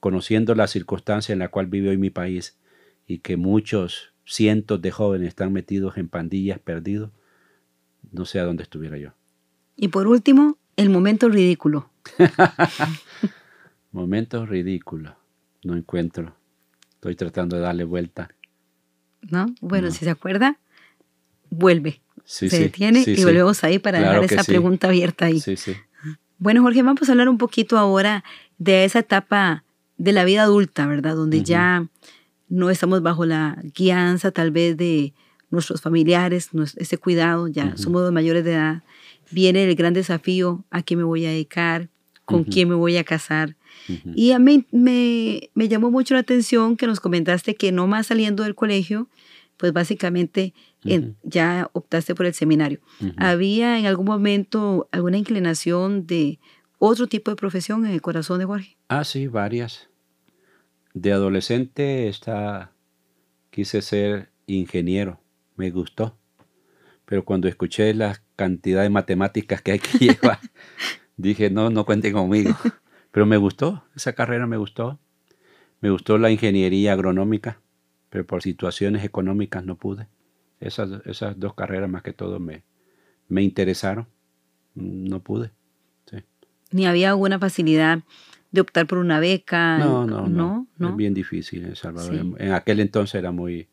[0.00, 2.58] conociendo la circunstancia en la cual vive hoy mi país
[3.06, 7.12] y que muchos cientos de jóvenes están metidos en pandillas perdidos,
[8.10, 9.10] no sé a dónde estuviera yo.
[9.76, 11.88] Y por último, el momento ridículo.
[13.92, 15.14] Momentos ridículos.
[15.62, 16.34] No encuentro.
[16.94, 18.34] Estoy tratando de darle vuelta.
[19.30, 19.46] ¿No?
[19.60, 20.58] Bueno, si se acuerda,
[21.50, 22.00] vuelve.
[22.24, 25.42] Se detiene y volvemos ahí para dejar esa pregunta abierta ahí.
[26.38, 28.24] Bueno, Jorge, vamos a hablar un poquito ahora
[28.58, 29.64] de esa etapa
[29.96, 31.14] de la vida adulta, ¿verdad?
[31.14, 31.86] Donde ya
[32.48, 35.14] no estamos bajo la guianza tal vez de
[35.50, 38.82] nuestros familiares, ese cuidado, ya somos mayores de edad.
[39.30, 41.88] Viene el gran desafío, ¿a qué me voy a dedicar?
[42.24, 43.56] ¿Con quién me voy a casar?
[44.14, 48.42] Y a mí me, llamó mucho la atención que nos comentaste que no más saliendo
[48.42, 49.08] del colegio,
[49.56, 50.54] pues básicamente
[51.22, 52.80] ya optaste por el seminario.
[53.16, 56.38] ¿Había en algún momento alguna inclinación de
[56.78, 58.76] otro tipo de profesión en el corazón de Jorge?
[58.88, 59.88] Ah, sí, varias.
[60.92, 62.72] De adolescente está,
[63.50, 65.20] quise ser ingeniero,
[65.56, 66.16] me gustó.
[67.04, 70.38] Pero cuando escuché la cantidad de matemáticas que hay que llevar,
[71.16, 72.54] dije, no, no cuenten conmigo.
[73.10, 74.98] Pero me gustó, esa carrera me gustó.
[75.80, 77.60] Me gustó la ingeniería agronómica,
[78.14, 80.06] pero por situaciones económicas no pude.
[80.60, 82.62] Esas, esas dos carreras más que todo me,
[83.26, 84.06] me interesaron.
[84.76, 85.50] No pude.
[86.70, 88.04] Ni había alguna facilidad
[88.52, 89.78] de optar por una beca.
[89.78, 90.68] No, no, no.
[90.78, 92.36] no, Es bien difícil en El Salvador.
[92.38, 93.66] En aquel entonces era muy,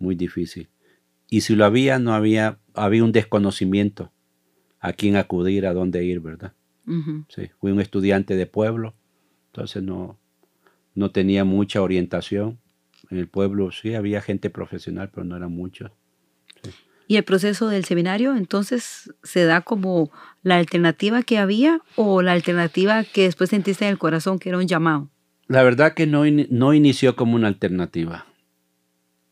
[0.00, 0.68] muy difícil.
[1.30, 4.10] Y si lo había, no había, había un desconocimiento
[4.80, 6.54] a quién acudir, a dónde ir, ¿verdad?
[7.28, 8.94] sí, fui un estudiante de pueblo,
[9.52, 10.18] entonces no,
[10.96, 12.58] no tenía mucha orientación.
[13.10, 15.90] En el pueblo sí había gente profesional, pero no eran muchos.
[17.08, 20.10] ¿Y el proceso del seminario entonces se da como
[20.42, 24.58] la alternativa que había o la alternativa que después sentiste en el corazón que era
[24.58, 25.08] un llamado?
[25.46, 28.26] La verdad que no, no inició como una alternativa.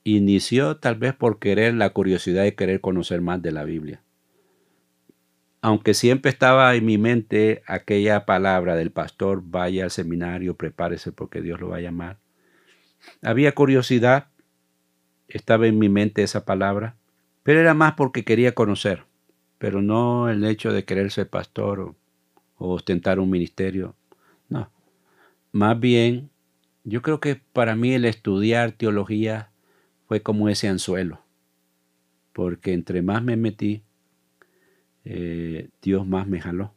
[0.05, 4.03] Inició tal vez por querer la curiosidad de querer conocer más de la Biblia.
[5.61, 11.41] Aunque siempre estaba en mi mente aquella palabra del pastor, vaya al seminario, prepárese porque
[11.41, 12.19] Dios lo va a llamar.
[13.23, 14.29] Había curiosidad,
[15.29, 16.97] estaba en mi mente esa palabra,
[17.43, 19.05] pero era más porque quería conocer,
[19.59, 21.97] pero no el hecho de querer ser pastor o,
[22.57, 23.95] ostentar un ministerio.
[24.49, 24.71] No.
[25.53, 26.31] Más bien,
[26.85, 29.51] yo creo que para mí el estudiar teología
[30.07, 31.21] fue como ese anzuelo,
[32.33, 33.83] porque entre más me metí,
[35.05, 36.75] eh, Dios más me jaló.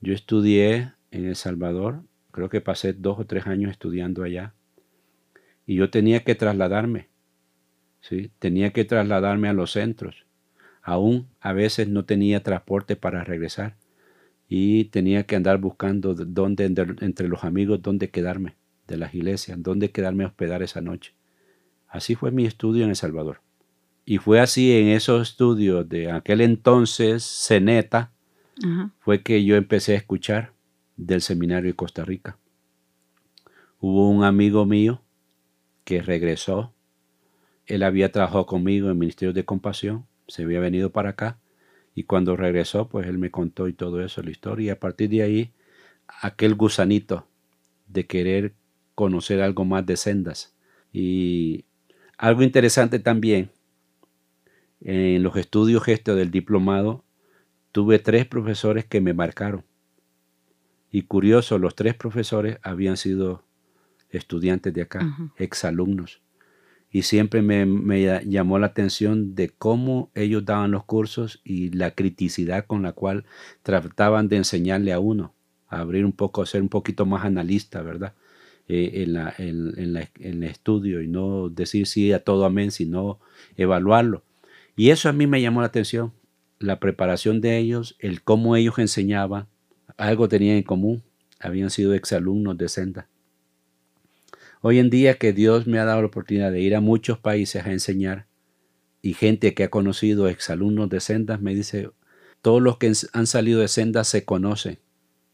[0.00, 2.02] Yo estudié en El Salvador,
[2.32, 4.54] creo que pasé dos o tres años estudiando allá,
[5.66, 7.12] y yo tenía que trasladarme
[8.38, 10.26] tenía que trasladarme a los centros.
[10.82, 13.76] Aún a veces no tenía transporte para regresar
[14.48, 18.56] y tenía que andar buscando dónde entre los amigos dónde quedarme
[18.88, 21.14] de las iglesias, dónde quedarme a hospedar esa noche.
[21.88, 23.40] Así fue mi estudio en El Salvador.
[24.04, 28.10] Y fue así en esos estudios de aquel entonces, Ceneta,
[28.98, 30.52] fue que yo empecé a escuchar
[30.96, 32.36] del seminario de Costa Rica.
[33.78, 35.02] Hubo un amigo mío
[35.84, 36.72] que regresó
[37.66, 41.38] él había trabajado conmigo en Ministerio de Compasión, se había venido para acá
[41.94, 44.66] y cuando regresó, pues él me contó y todo eso, la historia.
[44.66, 45.52] Y a partir de ahí,
[46.20, 47.26] aquel gusanito
[47.86, 48.54] de querer
[48.94, 50.54] conocer algo más de sendas.
[50.92, 51.64] Y
[52.16, 53.50] algo interesante también,
[54.80, 57.04] en los estudios gestos del diplomado,
[57.72, 59.64] tuve tres profesores que me marcaron.
[60.90, 63.44] Y curioso, los tres profesores habían sido
[64.12, 66.20] estudiantes de acá, exalumnos
[66.92, 72.66] y siempre me, llamó la atención de cómo ellos daban los cursos y la criticidad
[72.66, 73.24] con la cual
[73.62, 75.32] trataban de enseñarle a uno,
[75.68, 78.12] a abrir un poco, a ser un poquito más analista, ¿verdad?
[78.68, 83.18] Eh, en, la, en, el estudio y no decir sí a todo amén, sino
[83.56, 84.22] evaluarlo.
[84.76, 86.12] Y eso a mí me llamó la atención,
[86.58, 89.46] la preparación de ellos, el cómo ellos enseñaban,
[89.96, 91.02] algo tenían en común,
[91.40, 93.08] habían sido exalumnos de Senda.
[94.64, 97.66] Hoy en día que Dios me ha dado la oportunidad de ir a muchos países
[97.66, 98.28] a enseñar
[99.02, 101.90] y gente que ha conocido exalumnos de sendas me dice,
[102.42, 104.78] todos los que han salido de sendas se conocen.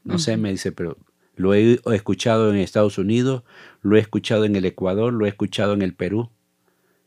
[0.02, 0.96] No sé, me dice, pero
[1.36, 3.42] lo he escuchado en Estados Unidos,
[3.82, 6.30] lo he escuchado en el Ecuador, lo he escuchado en el Perú.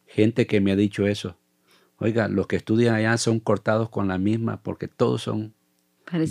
[0.05, 1.37] Gente que me ha dicho eso.
[1.97, 5.55] Oiga, los que estudian allá son cortados con la misma porque todos son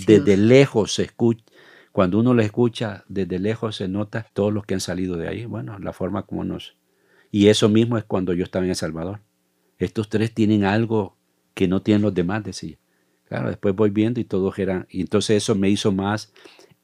[0.07, 1.44] desde lejos se escucha,
[1.92, 5.44] cuando uno lo escucha desde lejos se nota todos los que han salido de ahí,
[5.44, 6.76] bueno, la forma como nos...
[7.33, 9.20] Y eso mismo es cuando yo estaba en El Salvador.
[9.79, 11.16] Estos tres tienen algo
[11.55, 12.76] que no tienen los demás, decía.
[13.29, 14.87] Claro, después voy viendo y todos eran...
[14.90, 16.33] Y entonces eso me hizo más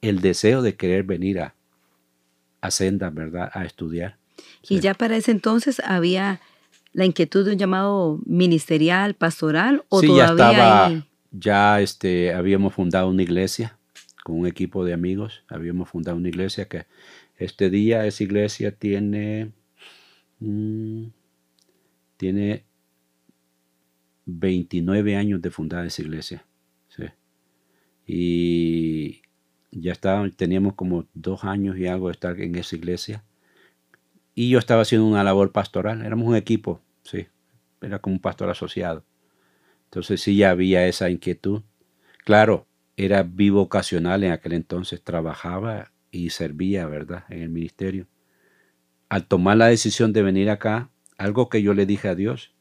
[0.01, 1.55] el deseo de querer venir a,
[2.61, 3.49] a Senda, ¿verdad?
[3.53, 4.17] A estudiar.
[4.67, 6.41] Y ya para ese entonces había
[6.93, 13.09] la inquietud de un llamado ministerial, pastoral, o sí, ya estaba, ya este, habíamos fundado
[13.09, 13.76] una iglesia
[14.27, 15.45] con un equipo de amigos.
[15.47, 16.85] Habíamos fundado una iglesia que
[17.37, 19.53] este día esa iglesia tiene,
[20.39, 21.05] mm,
[22.17, 22.65] tiene
[24.25, 26.45] 29 años de fundada esa iglesia.
[28.05, 29.21] Y
[29.71, 29.93] ya
[30.35, 33.23] teníamos como dos años y algo de estar en esa iglesia.
[34.35, 36.05] Y yo estaba haciendo una labor pastoral.
[36.05, 37.27] Éramos un equipo, sí.
[37.81, 39.05] Era como un pastor asociado.
[39.85, 41.63] Entonces sí ya había esa inquietud.
[42.25, 42.66] Claro,
[42.97, 48.07] era vivo ocasional en aquel entonces, trabajaba y servía, ¿verdad?, en el ministerio.
[49.07, 52.53] Al tomar la decisión de venir acá, algo que yo le dije a Dios,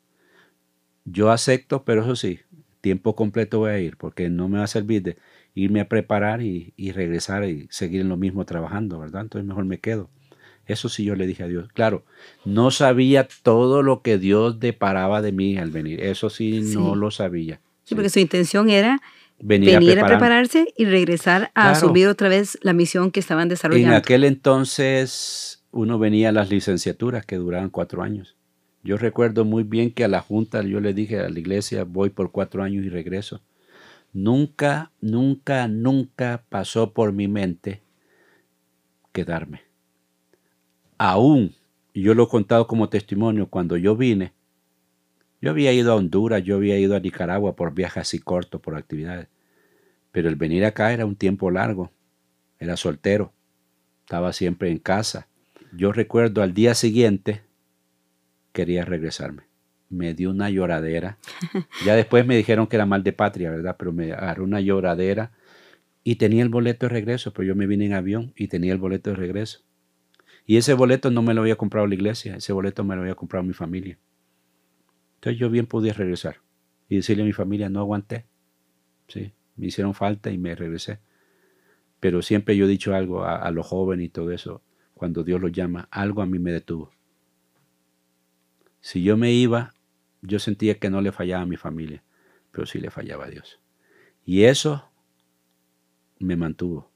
[1.06, 2.40] yo acepto, pero eso sí,
[2.82, 5.16] tiempo completo voy a ir, porque no me va a servir de
[5.54, 9.22] irme a preparar y, regresar y seguir en lo mismo trabajando, ¿verdad?
[9.22, 10.10] Entonces mejor me quedo.
[10.66, 11.68] Eso sí yo le dije a Dios.
[11.72, 12.04] Claro,
[12.44, 16.00] no sabía todo lo que Dios deparaba de mí al venir.
[16.00, 17.60] Eso sí, no lo sabía.
[17.84, 19.00] Sí, porque su intención era
[19.40, 23.88] venir, a, prepararse y regresar a asumir otra vez la misión que estaban desarrollando.
[23.88, 28.36] En aquel entonces uno venía a las licenciaturas que duraban cuatro años.
[28.82, 32.10] Yo recuerdo muy bien que a la junta yo le dije a la iglesia voy
[32.10, 33.42] por cuatro años y regreso.
[34.12, 37.82] Nunca, nunca, nunca pasó por mi mente
[39.12, 39.62] quedarme.
[40.98, 41.54] Aún,
[41.94, 44.32] yo lo he contado como testimonio, cuando yo vine,
[45.40, 48.74] yo había ido a Honduras, yo había ido a Nicaragua por viajes así cortos, por
[48.74, 49.28] actividades.
[50.12, 51.90] Pero el venir acá era un tiempo largo.
[52.58, 53.32] Era soltero.
[54.00, 55.28] Estaba siempre en casa.
[55.72, 57.42] Yo recuerdo al día siguiente
[58.52, 59.42] quería regresarme.
[59.90, 61.18] Me dio una lloradera.
[61.84, 63.76] Ya después me dijeron que era mal de patria, ¿verdad?
[63.78, 65.32] Pero me agarró una lloradera
[66.02, 68.78] y tenía el boleto de regreso, pero yo me vine en avión y tenía el
[68.78, 69.60] boleto de regreso.
[70.46, 73.14] Y ese boleto no me lo había comprado la iglesia, ese boleto me lo había
[73.14, 73.98] comprado mi familia.
[75.26, 76.36] Entonces yo bien podía regresar
[76.88, 78.26] y decirle a mi familia, no aguanté.
[79.08, 81.00] Sí, me hicieron falta y me regresé.
[81.98, 84.62] Pero siempre yo he dicho algo a, a los jóvenes y todo eso,
[84.94, 86.92] cuando Dios los llama, algo a mí me detuvo.
[88.80, 89.74] Si yo me iba,
[90.22, 92.04] yo sentía que no le fallaba a mi familia,
[92.52, 93.58] pero sí le fallaba a Dios.
[94.24, 94.88] Y eso
[96.20, 96.88] me mantuvo.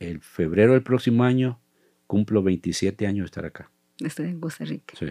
[0.00, 1.60] El febrero del próximo año
[2.08, 3.70] cumplo 27 años de estar acá.
[4.00, 4.96] Estoy en Costa Rica.
[4.98, 5.06] Sí.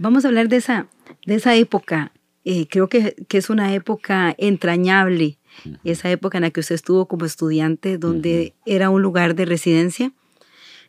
[0.00, 0.86] Vamos a hablar de esa,
[1.26, 2.12] de esa época.
[2.44, 5.78] Eh, creo que, que, es una época entrañable, uh -huh.
[5.84, 8.74] esa época en la que usted estuvo como estudiante, donde uh -huh.
[8.74, 10.12] era un lugar de residencia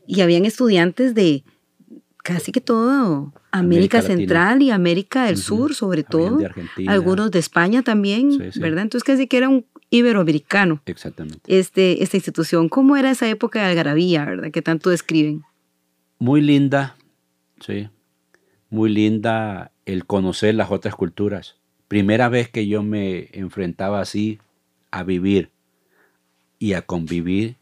[0.07, 1.43] y habían estudiantes de
[2.23, 5.43] casi que todo América, América Central y América del uh -huh.
[5.43, 8.59] Sur, sobre todo, de algunos de España también, Sí, sí.
[8.61, 8.83] ¿verdad?
[8.83, 11.41] Entonces casi que era un iberoamericano Exactamente.
[11.47, 12.69] este, esta institución.
[12.69, 14.51] ¿Cómo era esa época de algarabía, verdad?
[14.51, 15.43] Que tanto describen.
[16.17, 16.95] Muy linda,
[17.59, 17.89] sí.
[18.71, 21.57] Muy linda el conocer las otras culturas.
[21.87, 24.39] Primera vez que yo me enfrentaba así
[24.89, 25.51] a vivir
[26.57, 27.57] y a convivir.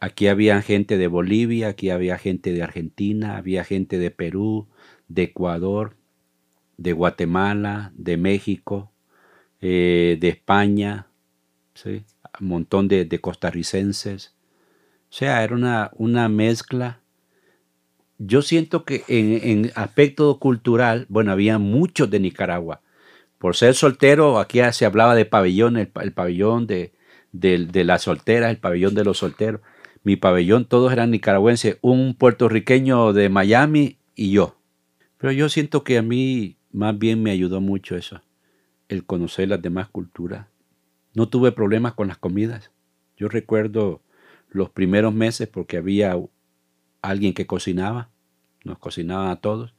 [0.00, 4.66] Aquí había gente de Bolivia, aquí había gente de Argentina, había gente de Perú,
[5.08, 5.94] de Ecuador,
[6.78, 8.90] de Guatemala, de México,
[9.60, 11.06] eh, de España,
[11.74, 12.04] ¿sí?
[12.40, 14.34] un montón de, de, costarricenses.
[15.10, 17.00] O sea, era una, una mezcla.
[18.26, 22.80] Yo siento que en, aspecto cultural, bueno, había muchos de Nicaragua.
[23.38, 26.92] Por ser soltero, aquí se hablaba de pabellón, el, el pabellón de,
[27.32, 29.60] de, de las solteras, el pabellón de los solteros.
[30.04, 34.56] Mi pabellón, todos eran nicaragüenses, un puertorriqueño de Miami y yo.
[35.18, 38.22] Pero yo siento que a mí más bien me ayudó mucho eso,
[38.88, 40.46] el conocer las demás culturas.
[41.14, 42.70] No tuve problemas con las comidas.
[43.16, 44.02] Yo recuerdo
[44.50, 46.16] los primeros meses porque había
[47.00, 48.10] alguien que cocinaba,
[48.64, 49.74] nos cocinaba a todos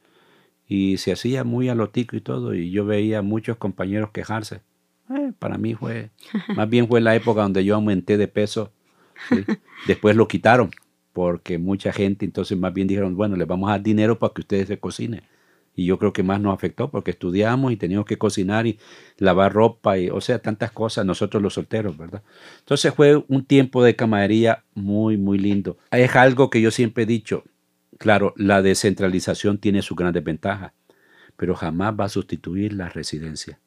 [0.68, 4.62] y se hacía muy alotico y todo y yo veía a muchos compañeros quejarse.
[5.10, 6.12] Eh, para mí fue,
[6.56, 8.72] más bien fue la época donde yo aumenté de peso.
[9.30, 9.44] ¿sí?
[9.88, 10.72] Después lo quitaron
[11.14, 14.42] porque mucha gente entonces más bien dijeron, bueno, les vamos a dar dinero para que
[14.42, 15.22] ustedes se cocinen.
[15.74, 18.80] Y yo creo que más nos afectó porque estudiamos y teníamos que cocinar y
[19.18, 22.22] lavar ropa y, o sea, tantas cosas, nosotros los solteros, ¿verdad?
[22.60, 25.78] Entonces fue un tiempo de camaradería muy, muy lindo.
[25.92, 27.44] Es algo que yo siempre he dicho,
[27.98, 30.74] claro, la descentralización tiene su gran desventaja,
[31.38, 33.60] pero jamás va a sustituir la residencia.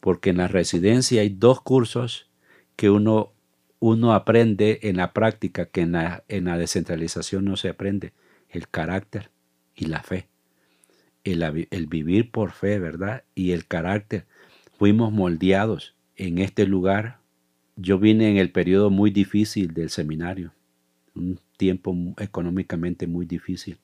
[0.00, 2.30] Porque en la residencia hay dos cursos
[2.76, 3.32] que uno,
[3.78, 8.12] uno aprende en la práctica que en la, en la descentralización no se aprende,
[8.50, 9.30] el carácter
[9.74, 10.28] y la fe
[11.32, 13.24] el, el, vivir por fe, ¿verdad?
[13.34, 14.26] Y el carácter.
[14.78, 17.18] Fuimos moldeados en este lugar.
[17.76, 20.52] Yo vine en el periodo muy difícil del seminario,
[21.56, 23.78] tiempo económicamente muy difícil.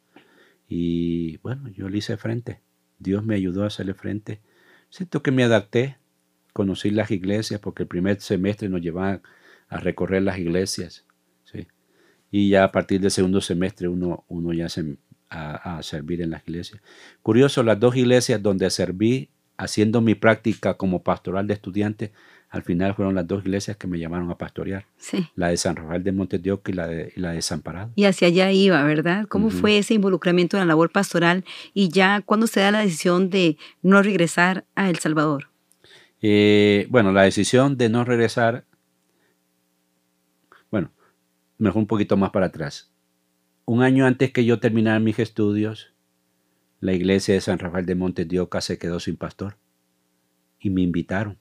[0.68, 2.60] Y bueno, yo le hice frente.
[2.98, 4.40] Dios me ayudó a hacerle frente.
[4.88, 5.96] Siento que me adapté,
[6.52, 9.22] conocí las iglesias, porque el primer semestre nos llevaban
[9.68, 11.04] a recorrer las iglesias.
[11.44, 11.66] ¿sí?
[12.30, 14.96] Y ya a partir del segundo semestre uno, uno ya se
[15.28, 16.82] a, a, servir en las iglesias.
[17.22, 22.10] Curioso, las dos iglesias donde serví haciendo mi práctica como pastoral de estudiantes,
[22.52, 24.86] al final fueron las dos iglesias que me llamaron a pastorear.
[24.96, 25.26] Sí.
[25.34, 27.90] La de San Rafael de Montes de Oca y la de, y la de Desamparado.
[27.96, 29.26] Y hacia allá iba, ¿verdad?
[29.26, 29.60] ¿Cómo uh -huh.
[29.60, 31.44] fue ese involucramiento en la labor pastoral?
[31.74, 35.48] Y ya, ¿cuándo se da la decisión de no regresar a El Salvador?
[36.20, 38.64] Eh, bueno, la decisión de no regresar,
[40.70, 40.92] bueno,
[41.58, 42.92] mejor un poquito más para atrás
[43.64, 45.94] un año antes que yo terminara mis estudios,
[46.80, 49.56] la iglesia de San Rafael de Montes de Oca se quedó sin pastor
[50.58, 51.38] y me invitaron.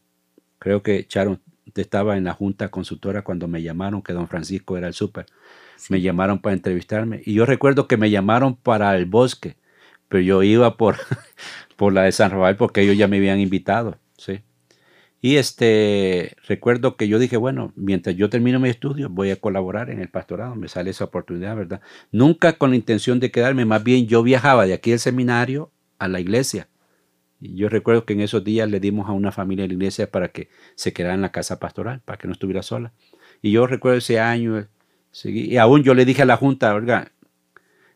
[0.62, 1.42] Creo que Charon
[1.74, 5.26] estaba en la junta consultora cuando me llamaron, que don Francisco era el súper.
[5.76, 5.92] Sí.
[5.92, 9.56] Me llamaron para entrevistarme y yo recuerdo que me llamaron para el bosque,
[10.08, 10.98] pero yo iba por,
[11.78, 13.98] por la de San Rafael porque ellos ya me habían invitado.
[14.18, 14.42] ¿sí?
[15.20, 19.90] Y este, recuerdo que yo dije, bueno, mientras yo termino mi estudio, voy a colaborar
[19.90, 21.82] en el pastorado, me sale esa oportunidad, ¿verdad?
[22.12, 26.08] Nunca con la intención de quedarme, más bien yo viajaba de aquí del seminario a
[26.08, 26.68] la iglesia.
[27.42, 30.30] Yo recuerdo que en esos días le dimos a una familia de la iglesia para
[30.30, 32.94] que se quedara en la casa pastoral, para que no estuviera sola.
[33.42, 34.68] Y yo recuerdo ese año,
[35.24, 37.12] y aún yo le dije a la Junta, oiga,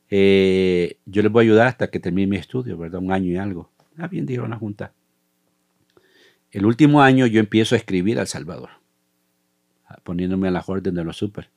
[0.09, 3.01] eh, yo les voy a ayudar hasta que termine mi estudio, ¿verdad?
[3.01, 3.71] Un año y algo.
[3.97, 4.93] Ah, bien, dijo la Junta.
[6.51, 8.69] El último año yo empiezo a escribir al Salvador,
[10.03, 11.49] poniéndome a la orden de los super.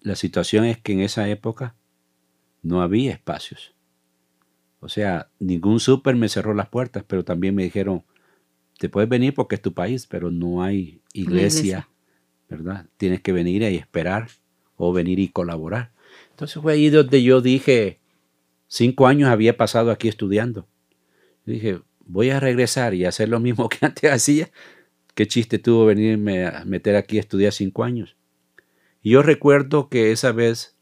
[0.00, 1.74] La situación es que en esa época
[2.62, 3.75] no había espacios.
[4.80, 8.04] O sea, ningún súper me cerró las puertas, pero también me dijeron,
[8.78, 11.88] te puedes venir porque es tu país, pero no hay iglesia,
[12.48, 12.86] ¿verdad?
[12.96, 14.28] Tienes que venir y esperar
[14.76, 15.92] o venir y colaborar.
[16.30, 17.98] Entonces fue ahí donde yo dije,
[18.68, 20.66] cinco años había pasado aquí estudiando.
[21.46, 24.50] dije, voy a regresar y hacer lo mismo que antes hacía.
[25.14, 28.16] Qué chiste tuvo venirme a meter aquí a estudiar cinco años.
[29.02, 30.75] Y yo recuerdo que esa vez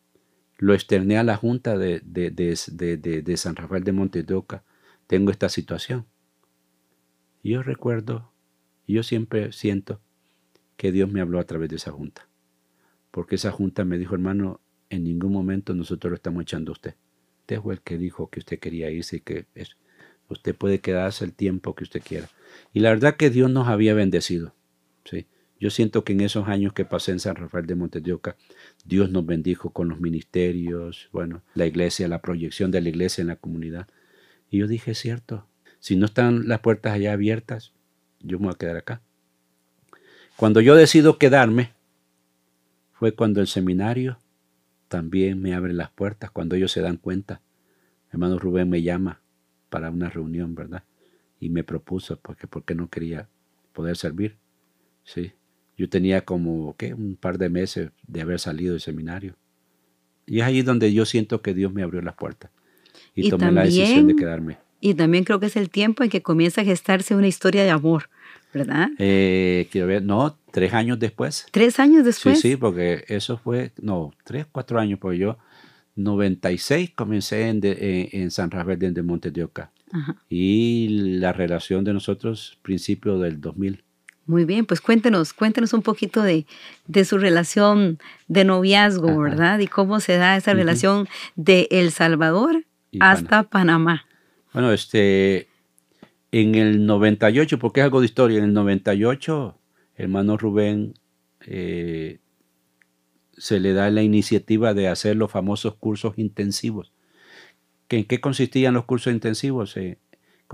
[0.59, 4.65] lo externé a la Junta de, de, San Rafael de Montedoca.
[5.07, 6.07] Tengo esta situación.
[7.43, 8.33] Yo recuerdo,
[8.87, 10.01] yo siempre siento
[10.77, 12.29] que Dios me habló a través de esa Junta.
[13.11, 16.95] Porque esa Junta me dijo, hermano, en ningún momento nosotros lo estamos echando a usted.
[17.41, 19.47] Usted fue el que dijo que usted quería irse y que
[20.29, 22.29] usted puede quedarse el tiempo que usted quiera.
[22.73, 24.55] Y la verdad que Dios nos había bendecido.
[25.05, 25.27] ¿sí?
[25.65, 28.37] Yo siento que en esos años que pasé en San Rafael de Montedioca,
[28.85, 33.29] Dios nos bendijo con los ministerios, bueno, la iglesia, la proyección de la iglesia en
[33.29, 33.89] la comunidad.
[34.51, 35.47] Y yo dije, es cierto,
[35.79, 37.73] si no están las puertas allá abiertas,
[38.21, 39.01] yo me voy a quedar acá.
[40.37, 41.73] Cuando yo decido quedarme,
[42.93, 44.19] fue cuando el seminario
[44.89, 47.41] también me abre las puertas, cuando ellos se dan cuenta.
[48.12, 49.23] Hermano Rubén me llama
[49.71, 50.85] para una reunión, ¿verdad?
[51.41, 53.31] Y me propuso, porque, porque no quería
[53.73, 54.37] poder servir.
[55.05, 55.33] Sí.
[55.77, 56.95] Yo tenía como, ¿qué?
[56.95, 59.37] Un par de meses de haber salido del seminario.
[60.27, 62.51] Y es ahí donde yo siento que Dios me abrió las puertas.
[63.14, 64.59] Y, tomé la decisión de quedarme.
[64.81, 67.70] Y también creo que es el tiempo en que comienza a gestarse una historia de
[67.70, 68.11] amor,
[68.53, 68.91] ¿verdad?
[68.99, 71.47] Eh, quiero ver, no, tres años después.
[71.51, 72.41] ¿Tres años después?
[72.41, 75.39] Sí, sí, porque eso fue, no, tres, cuatro años, porque yo,
[75.97, 79.70] 96 comencé en, en, San Rafael de Monte de Oca.
[80.29, 83.85] Y la relación de nosotros, principio del 2000.
[84.27, 86.47] Muy bien, pues cuéntenos, cuéntenos un poquito de,
[87.05, 89.59] su relación de noviazgo, ¿verdad?
[89.59, 92.64] Y cómo se da esa relación de El Salvador
[93.01, 94.07] hasta Panamá.
[94.55, 95.49] Bueno, este,
[96.33, 99.59] en el 98, porque es algo de historia, en el 98,
[99.97, 100.95] hermano Rubén
[101.47, 102.18] eh,
[103.37, 106.93] se le da la iniciativa de hacer los famosos cursos intensivos.
[107.91, 109.77] ¿En qué consistían los cursos intensivos?
[109.77, 109.99] Eh,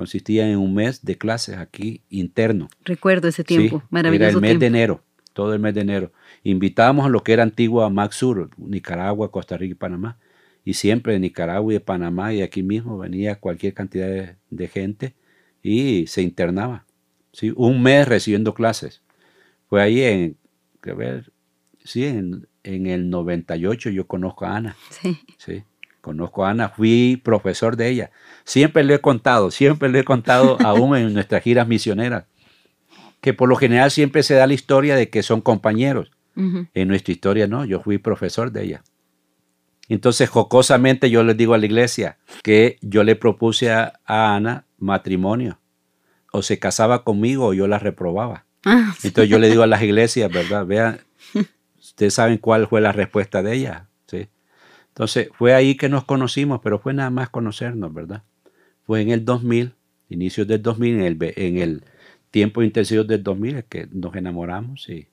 [0.00, 2.70] consistía en un mes de clases aquí interno.
[2.86, 4.30] Recuerdo ese tiempo, maravilloso.
[4.30, 6.10] Era el mes de enero, todo el mes de enero.
[6.42, 10.16] Invitábamos a lo que era antiguo a Max Sur, Nicaragua, Costa Rica y Panamá.
[10.64, 15.16] Y siempre de Nicaragua y de Panamá y aquí mismo venía cualquier cantidad de, gente
[15.62, 16.86] y se internaba.
[17.34, 17.52] ¿sí?
[17.54, 19.02] Un mes recibiendo clases.
[19.68, 20.38] Fue ahí en,
[20.82, 21.30] ver,
[21.84, 24.76] sí, en, en el 98 yo conozco a Ana.
[24.88, 25.18] Sí.
[25.36, 25.62] sí.
[26.00, 28.10] Conozco a Ana, fui profesor de ella.
[28.44, 32.24] Siempre le he contado, siempre le he contado aún en nuestras giras misioneras,
[33.20, 36.10] que por lo general siempre se da la historia de que son compañeros.
[36.72, 38.82] En nuestra historia no, yo fui profesor de ella.
[39.90, 45.58] Entonces, jocosamente yo les digo a la iglesia que yo le propuse a, Ana matrimonio.
[46.32, 48.46] O se casaba conmigo o yo la reprobaba.
[48.64, 50.64] Ah, Entonces yo le digo a las iglesias, ¿verdad?
[50.64, 51.00] Vean,
[51.78, 53.89] ustedes saben cuál fue la respuesta de ella.
[55.00, 58.22] Entonces fue ahí que nos conocimos, pero fue nada más conocernos, ¿verdad?
[58.82, 59.72] Fue en el 2000,
[60.10, 61.84] inicios del 2000, en el, en el
[62.30, 65.08] tiempo intensivo del 2000, que nos enamoramos y,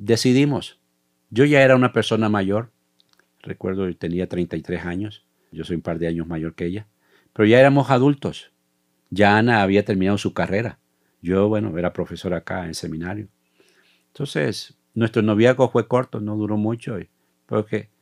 [0.00, 0.80] decidimos.
[1.30, 2.72] Yo ya era una persona mayor,
[3.40, 6.88] recuerdo que tenía 33 años, yo soy un par de años mayor que ella,
[7.34, 8.50] pero ya éramos adultos.
[9.10, 10.80] Ya Ana había terminado su carrera.
[11.22, 13.28] Yo, bueno, era profesor acá en seminario.
[14.08, 16.98] Entonces, nuestro noviazgo fue corto, no duró mucho,
[17.46, 17.94] porque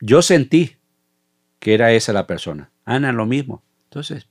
[0.00, 0.76] yo sentí
[1.58, 2.70] que era esa la persona.
[2.84, 3.62] Ana, lo mismo.
[3.84, 4.28] Entonces,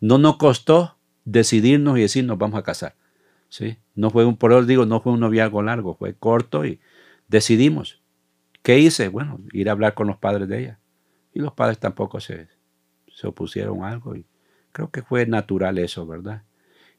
[0.00, 2.94] no nos costó decidirnos y decir nos vamos a casar.
[3.48, 3.78] ¿sí?
[3.94, 6.80] No fue un, por eso digo, no fue un noviazgo largo, fue corto y
[7.28, 8.00] decidimos.
[8.62, 9.08] ¿Qué hice?
[9.08, 10.78] Bueno, ir a hablar con los padres de ella.
[11.32, 12.48] Y los padres tampoco se,
[13.10, 14.14] se opusieron a algo.
[14.14, 14.26] Y
[14.72, 16.42] creo que fue natural eso, ¿verdad?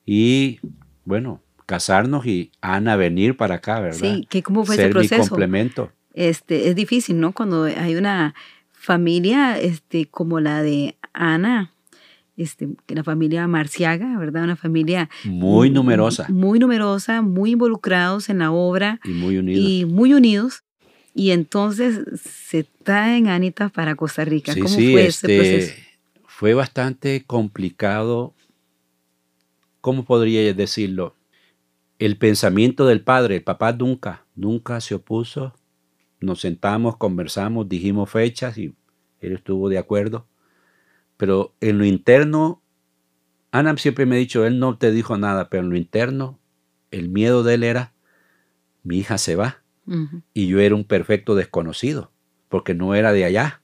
[0.06, 0.60] Y
[1.06, 4.00] bueno, casarnos y Ana venir para acá, ¿verdad?
[4.00, 5.24] Sí, que cómo fue ese proceso.
[5.24, 5.92] Mi complemento
[6.28, 7.32] este, es difícil, ¿no?
[7.32, 8.36] Cuando hay una
[8.72, 11.72] familia este, como la de Ana,
[12.36, 14.44] este, la familia Marciaga, ¿verdad?
[14.44, 16.28] Una familia muy numerosa.
[16.30, 19.00] Muy numerosa, muy involucrados en la obra.
[19.06, 19.66] Y muy unidos.
[19.66, 20.64] Y muy unidos.
[21.16, 24.54] Y entonces se traen Anita para Costa Rica.
[24.54, 25.74] ¿Cómo fue ese este, proceso?
[26.26, 28.34] fue bastante complicado,
[29.80, 31.16] ¿cómo podría decirlo?
[31.98, 35.54] El pensamiento del padre, el papá nunca, nunca se opuso.
[36.22, 38.76] Nos sentamos, conversamos, dijimos fechas y
[39.20, 40.28] él estuvo de acuerdo.
[41.18, 42.62] Pero en lo interno,
[43.52, 46.40] Ana siempre me ha dicho, él no te dijo nada, pero en lo interno,
[46.92, 47.94] el miedo de él era,
[48.84, 49.62] mi hija se va.
[50.36, 52.12] Y yo era un perfecto desconocido,
[52.48, 53.64] porque no era de allá,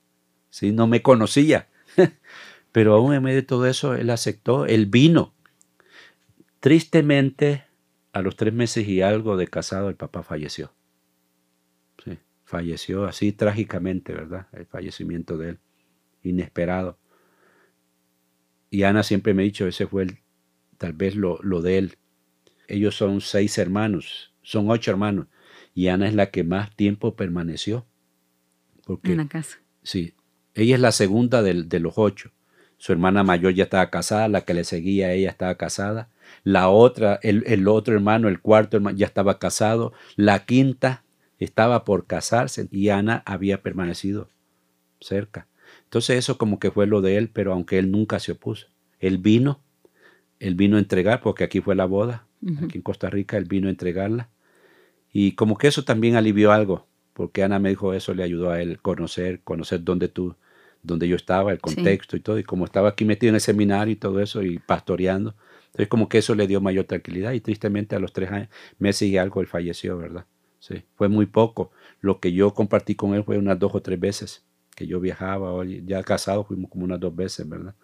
[0.50, 0.72] ¿sí?
[0.72, 1.68] no me conocía.
[2.72, 5.34] pero aún en medio de todo eso, él aceptó, él vino.
[6.58, 7.64] Tristemente,
[8.12, 10.72] a los tres meses y algo de casado, el papá falleció.
[12.46, 14.46] Falleció así trágicamente, ¿verdad?
[14.52, 15.58] El fallecimiento de él,
[16.22, 16.96] inesperado.
[18.70, 20.18] Y Ana siempre me ha dicho, ese fue el,
[20.78, 21.98] tal vez lo, lo de él.
[22.68, 25.26] Ellos son seis hermanos, son ocho hermanos,
[25.74, 27.84] y Ana es la que más tiempo permaneció.
[28.84, 29.58] Porque, en la casa.
[29.82, 30.14] Sí,
[30.54, 32.30] ella es la segunda de, de los ocho.
[32.76, 36.10] Su hermana mayor ya estaba casada, la que le seguía ella estaba casada.
[36.44, 39.92] La otra, el, el, otro hermano, el cuarto hermano, ya estaba casado.
[40.14, 41.02] La quinta
[41.38, 44.28] estaba por casarse y Ana había permanecido
[45.00, 45.48] cerca.
[45.84, 48.68] Entonces eso como que fue lo de él, pero aunque él nunca se opuso.
[48.98, 49.60] Él vino,
[50.38, 52.26] él vino a entregar, porque aquí fue la boda,
[52.62, 54.30] aquí en Costa Rica, él vino a entregarla.
[55.12, 58.60] Y como que eso también alivió algo, porque Ana me dijo eso le ayudó a
[58.60, 60.34] él conocer, conocer dónde tú,
[60.82, 62.38] dónde yo estaba, el contexto y todo.
[62.38, 65.34] Y como estaba aquí metido en el seminario y todo eso y pastoreando,
[65.66, 67.32] entonces como que eso le dio mayor tranquilidad.
[67.32, 68.30] Y tristemente a los tres
[68.78, 70.26] meses y algo él falleció, ¿verdad?
[70.66, 71.70] Sí, fue muy poco.
[72.00, 74.44] Lo que yo compartí con él fue unas dos o tres veces
[74.74, 77.74] que yo viajaba, ya casado fuimos como unas dos veces, ¿verdad?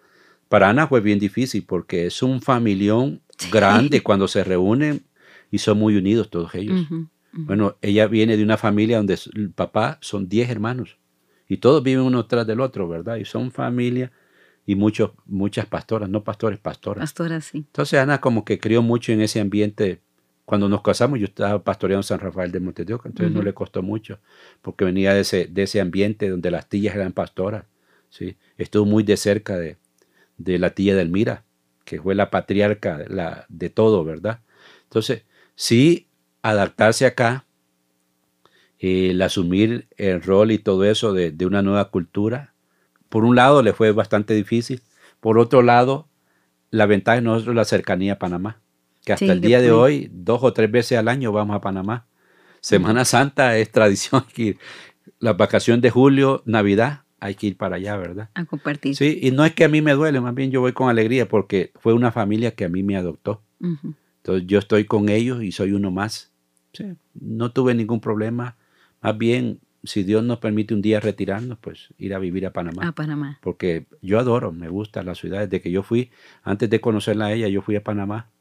[0.49, 3.21] Para Ana fue bien difícil porque es un familión
[3.51, 5.05] grande cuando se reúnen
[5.49, 6.87] y son muy unidos todos ellos.
[7.31, 10.97] Bueno, ella viene de una familia donde el papá son diez hermanos
[11.47, 13.15] y todos viven uno tras del otro, ¿verdad?
[13.15, 14.11] Y son familia
[14.65, 17.01] y muchos, muchas pastoras, no pastores, pastoras.
[17.01, 17.59] Pastoras, sí.
[17.59, 20.01] Entonces Ana como que crió mucho en ese ambiente
[20.45, 24.19] cuando nos casamos, yo estaba pastoreando San Rafael de Monte entonces no le costó mucho,
[24.61, 27.65] porque venía de ese, de ese ambiente donde las tías eran pastoras.
[28.09, 28.35] ¿sí?
[28.57, 29.77] Estuvo muy de cerca de,
[30.37, 31.45] de la tía Delmira,
[31.85, 34.41] que fue la patriarca la, de todo, ¿verdad?
[34.83, 35.23] Entonces,
[35.55, 36.07] sí,
[36.41, 37.45] adaptarse acá,
[38.79, 42.53] el asumir el rol y todo eso de, de una nueva cultura,
[43.07, 44.81] por un lado le fue bastante difícil,
[45.21, 46.09] por otro lado,
[46.69, 48.62] la ventaja de nosotros es la cercanía a Panamá
[49.03, 52.05] que hasta el día de hoy, dos o tres veces al año vamos a Panamá.
[52.61, 54.57] Semana Santa es tradición que
[55.19, 58.29] la vacación de julio, Navidad, hay que ir para allá, ¿verdad?
[58.33, 58.95] A compartir.
[58.95, 61.27] Sí, y no es que a mí me duele, más bien yo voy con alegría
[61.27, 63.41] porque fue una familia que a mí me adoptó.
[63.61, 66.31] Entonces yo estoy con ellos y soy uno más.
[67.13, 68.57] no tuve ningún problema.
[69.01, 72.87] Más bien, si Dios nos permite un día retirarnos, pues ir a vivir a Panamá.
[72.87, 73.39] A Panamá.
[73.41, 75.41] Porque yo adoro, me gusta la ciudad.
[75.41, 76.11] Desde que yo fui,
[76.43, 78.32] antes de conocerla a ella, yo fui a Panamá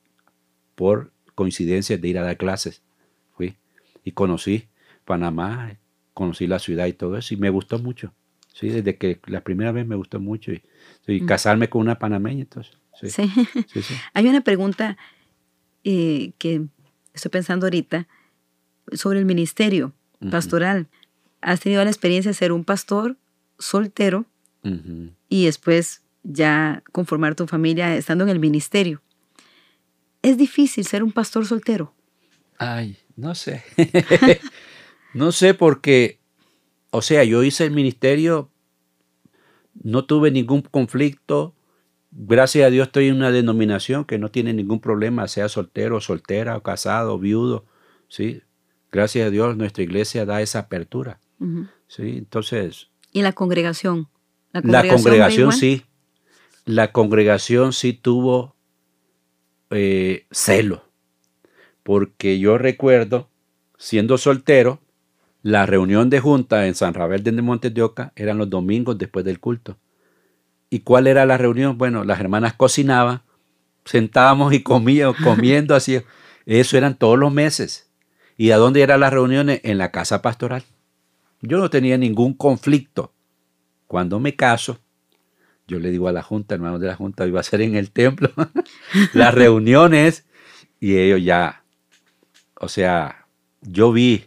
[0.74, 2.82] por coincidencia de ir a dar clases.
[3.36, 3.56] Fui
[4.04, 4.68] y conocí
[5.04, 5.76] Panamá,
[6.14, 8.12] conocí la ciudad y todo eso y me gustó mucho.
[8.54, 10.62] Sí, desde que la primera vez me gustó mucho y,
[11.06, 11.26] mm.
[11.26, 12.76] casarme con una panameña, entonces.
[13.00, 13.22] Sí.
[14.14, 14.96] Hay una pregunta
[15.84, 16.66] eh, que
[17.14, 18.06] estoy pensando ahorita
[18.92, 19.92] sobre el ministerio
[20.30, 20.86] pastoral.
[21.40, 23.16] ¿Has tenido la experiencia de ser un pastor
[23.58, 24.26] soltero
[25.28, 29.02] y después ya conformar tu familia estando en el ministerio?
[30.22, 31.94] ¿Es difícil ser un pastor soltero?
[32.56, 33.64] Ay, no sé.
[35.14, 36.20] no sé porque,
[36.90, 38.50] o sea, yo hice el ministerio,
[39.82, 41.54] no tuve ningún conflicto.
[42.12, 46.56] Gracias a Dios estoy en una denominación que no tiene ningún problema, sea soltero, soltera,
[46.56, 47.64] o casado, viudo.
[48.08, 48.42] ¿sí?
[48.92, 51.18] Gracias a Dios nuestra iglesia da esa apertura.
[51.88, 52.16] ¿sí?
[52.18, 52.90] Entonces...
[53.12, 54.08] ¿Y la congregación?
[54.52, 55.84] La congregación, la congregación sí.
[56.64, 58.54] La congregación sí tuvo
[59.72, 60.84] eh, celo,
[61.82, 63.28] porque yo recuerdo,
[63.76, 64.80] siendo soltero,
[65.42, 69.24] la reunión de junta en San Rafael de Montes de Oca eran los domingos después
[69.24, 69.76] del culto.
[70.70, 71.76] ¿Y cuál era la reunión?
[71.76, 73.22] Bueno, las hermanas cocinaban,
[73.84, 76.00] sentábamos y comíamos, comiendo así.
[76.46, 77.90] Eso eran todos los meses.
[78.36, 79.60] ¿Y a dónde eran las reuniones?
[79.64, 80.64] En la casa pastoral.
[81.40, 83.12] Yo no tenía ningún conflicto.
[83.88, 84.78] Cuando me caso,
[85.72, 87.90] yo le digo a la Junta, hermanos de la Junta, iba a ser en el
[87.90, 88.30] templo,
[89.14, 90.26] las reuniones,
[90.78, 91.64] y ellos ya,
[92.60, 93.26] o sea,
[93.62, 94.26] yo vi,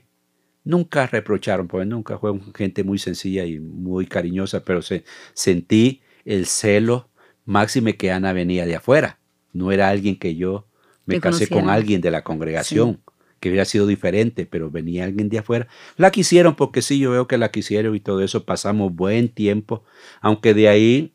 [0.63, 6.47] nunca reprocharon, porque nunca fue gente muy sencilla y muy cariñosa, pero se, sentí el
[6.47, 7.09] celo
[7.45, 9.19] máxime que Ana venía de afuera,
[9.53, 10.67] no era alguien que yo
[11.05, 13.01] me casé con alguien de la congregación.
[13.39, 15.67] que hubiera sido diferente, pero venía alguien de afuera.
[15.97, 19.83] La quisieron porque sí, yo veo que la quisieron y todo eso, pasamos buen tiempo,
[20.21, 21.14] aunque de ahí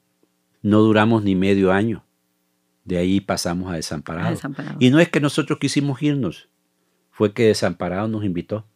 [0.63, 2.05] No duramos ni medio año.
[2.85, 4.29] De ahí pasamos a Desamparado.
[4.29, 4.77] A Desamparado.
[4.81, 6.49] Y no es que nosotros quisimos irnos,
[7.11, 8.67] fue que Desamparado nos invitó.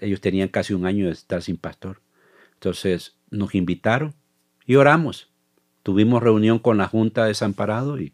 [0.00, 2.02] Ellos tenían casi un año de estar sin pastor.
[2.54, 4.14] Entonces nos invitaron
[4.66, 5.30] y oramos.
[5.82, 8.12] Tuvimos reunión con la Junta de Desamparado y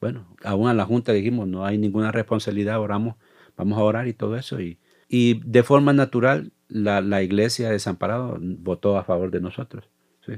[0.00, 3.16] bueno, aún a la Junta dijimos, no hay ninguna responsabilidad, oramos,
[3.56, 4.60] vamos a orar y todo eso.
[4.60, 9.88] Y, y de forma natural, la, la, iglesia de Desamparado votó a favor de nosotros.
[10.24, 10.34] ¿sí?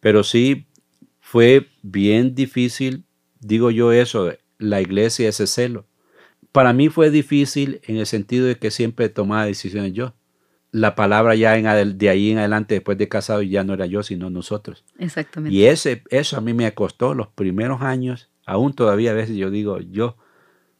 [0.00, 0.68] Pero sí
[1.34, 3.06] fue bien difícil,
[3.40, 5.84] digo yo eso, la iglesia, ese celo.
[6.52, 10.14] Para mí fue difícil en el sentido de que siempre tomaba decisiones yo.
[10.70, 14.04] La palabra ya en, de ahí en adelante, después de casado, ya no era yo,
[14.04, 14.84] sino nosotros.
[14.96, 15.52] Exactamente.
[15.52, 19.50] Y ese, eso a mí me costó los primeros años Aún todavía a veces yo
[19.50, 20.16] digo, yo,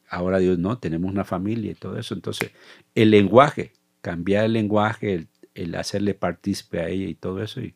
[0.07, 2.13] ahora Dios no, tenemos una familia y todo eso.
[2.13, 2.51] Entonces,
[2.93, 7.59] el lenguaje, cambiar el lenguaje, el, el hacerle partícipe a ella y todo eso.
[7.59, 7.75] Y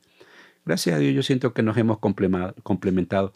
[0.66, 3.34] gracias a Dios yo siento que nos hemos complementado.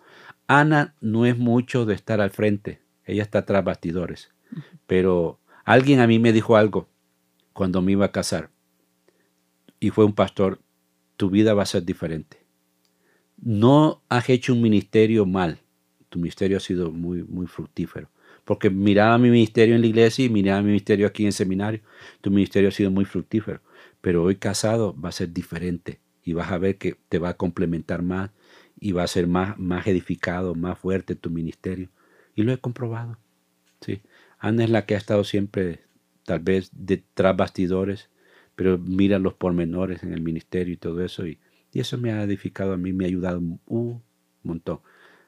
[0.47, 4.31] Ana no es mucho de estar al frente, ella está tras bastidores.
[4.87, 6.87] Pero alguien a mí me dijo algo
[7.53, 8.49] cuando me iba a casar
[9.79, 10.61] y fue un pastor,
[11.17, 12.37] tu vida va a ser diferente.
[13.37, 15.59] No has hecho un ministerio mal,
[16.07, 18.09] tu ministerio ha sido muy, muy fructífero.
[18.45, 21.81] Porque miraba mi ministerio en la iglesia y miraba mi ministerio aquí en el seminario.
[22.21, 23.61] Tu ministerio ha sido muy fructífero.
[23.99, 27.37] Pero hoy casado va a ser diferente y vas a ver que te va a
[27.37, 28.31] complementar más
[28.79, 31.89] y va a ser más, más edificado, más fuerte tu ministerio.
[32.35, 33.17] Y lo he comprobado.
[33.81, 34.01] ¿sí?
[34.39, 35.81] Ana es la que ha estado siempre,
[36.25, 38.09] tal vez, detrás bastidores,
[38.55, 41.27] pero mira los pormenores en el ministerio y todo eso.
[41.27, 41.39] Y,
[41.71, 44.01] y eso me ha edificado a mí, me ha ayudado un
[44.43, 44.79] montón.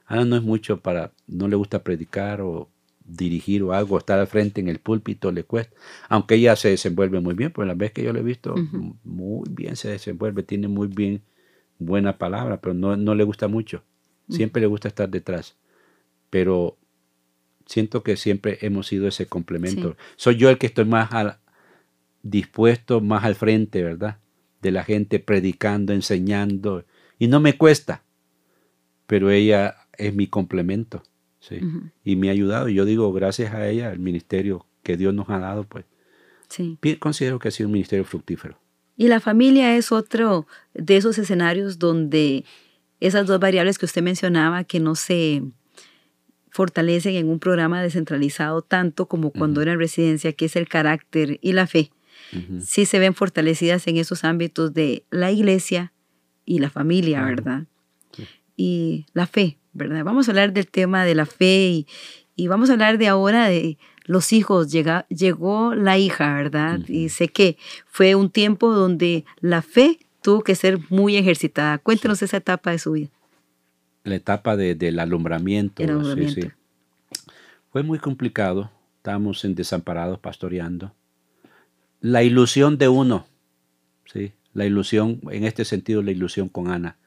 [0.05, 2.69] Ana no es mucho para, no le gusta predicar o
[3.08, 5.76] dirigir o algo, estar al frente en el púlpito le cuesta,
[6.10, 8.56] aunque ella se desenvuelve muy bien, pues la vez que yo le he visto,
[9.03, 11.22] muy bien se desenvuelve, tiene muy bien
[11.78, 13.84] buena palabra, pero no, no le gusta mucho,
[14.30, 15.56] siempre le gusta estar detrás,
[16.30, 16.78] pero
[17.68, 19.95] siento que siempre hemos sido ese complemento.
[20.16, 21.10] Soy yo el que estoy más
[22.24, 24.18] dispuesto, más al frente, ¿verdad?
[24.62, 26.86] De la gente predicando, enseñando,
[27.20, 28.03] y no me cuesta,
[29.06, 31.03] pero ella es mi complemento.
[31.47, 31.59] ¿Sí?
[32.03, 32.69] Y me ha ayudado.
[32.69, 35.85] Y yo digo, gracias a ella, el ministerio que Dios nos ha dado, pues
[36.47, 36.77] sí.
[36.99, 38.59] considero que ha sido un ministerio fructífero.
[38.97, 42.45] Y la familia es otro de esos escenarios donde
[42.99, 45.43] esas dos variables que usted mencionaba, que no se
[46.49, 51.37] fortalecen en un programa descentralizado tanto como cuando era en residencia, que es el carácter
[51.41, 51.91] y la fe,
[52.61, 55.91] sí se ven fortalecidas en esos ámbitos de la iglesia
[56.45, 57.65] y la familia, ¿verdad?
[58.55, 60.03] Y la fe, ¿verdad?
[60.03, 61.86] Vamos a hablar del tema de la fe
[62.36, 64.71] y, vamos a hablar de ahora de los hijos.
[64.71, 66.80] Llega, llegó la hija, ¿verdad?
[66.88, 71.78] Y sé que fue un tiempo donde la fe tuvo que ser muy ejercitada.
[71.78, 73.09] Cuéntenos esa etapa de su vida.
[74.03, 75.84] La etapa del alumbramiento.
[76.15, 76.51] Sí, sí.
[77.71, 78.71] Fue muy complicado.
[78.97, 80.93] Estábamos en desamparados pastoreando.
[81.99, 83.28] La ilusión de uno,
[84.05, 84.32] ¿sí?
[84.53, 86.97] La ilusión, en este sentido, la ilusión con Ana.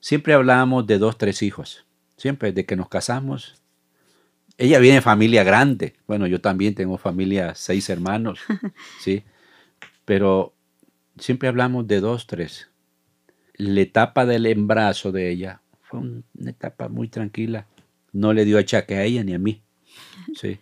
[0.00, 1.84] Siempre hablábamos de dos, tres hijos.
[2.18, 3.62] Siempre, de que nos casamos.
[4.58, 5.94] Ella viene de familia grande.
[6.06, 8.40] Bueno, yo también tengo familia, seis hermanos,
[9.00, 9.22] ¿sí?
[10.04, 10.52] Pero
[11.16, 12.68] siempre hablamos de dos, tres.
[13.54, 17.66] La etapa del embarazo de ella fue una etapa muy tranquila.
[18.12, 19.62] No le dio achaque a ella ni a mí.
[20.34, 20.58] Sí.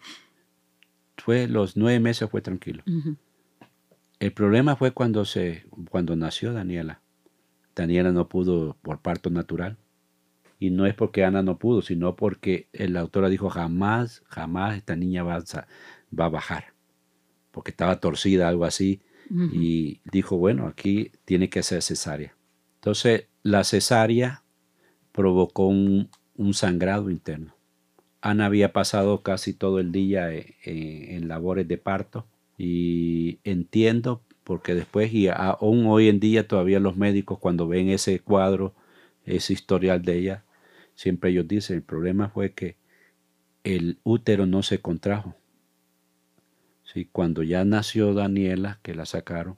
[1.16, 2.84] Fue los nueve meses fue tranquilo.
[4.20, 7.00] El problema fue cuando se, cuando nació Daniela.
[7.74, 9.76] Daniela no pudo por parto natural.
[10.58, 14.96] Y no es porque Ana no pudo, sino porque la autora dijo, jamás, jamás esta
[14.96, 15.66] niña va a,
[16.18, 16.72] va a bajar,
[17.50, 22.36] porque estaba torcida, algo así, y dijo, bueno, aquí tiene que ser cesárea.
[22.76, 24.44] Entonces, la cesárea
[25.12, 26.08] provocó un,
[26.52, 27.54] sangrado interno.
[28.20, 32.26] Ana había pasado casi todo el día en, en labores de parto
[32.56, 38.20] y entiendo porque después y aún hoy en día todavía los médicos cuando ven ese
[38.20, 38.74] cuadro,
[39.24, 40.44] ese historial de ella,
[40.96, 42.76] siempre ellos dicen, el problema fue que
[43.62, 45.36] el útero no se contrajo.
[46.82, 47.08] ¿Sí?
[47.10, 49.56] Cuando ya nació Daniela, que la sacaron,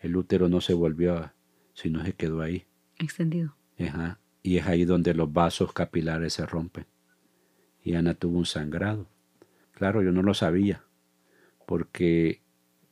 [0.00, 1.34] el útero no se volvió, a,
[1.74, 2.64] sino se quedó ahí.
[2.98, 3.54] Extendido.
[3.78, 4.18] Ajá.
[4.42, 6.86] Y es ahí donde los vasos capilares se rompen.
[7.82, 9.06] Y Ana tuvo un sangrado.
[9.72, 10.82] Claro, yo no lo sabía,
[11.66, 12.40] porque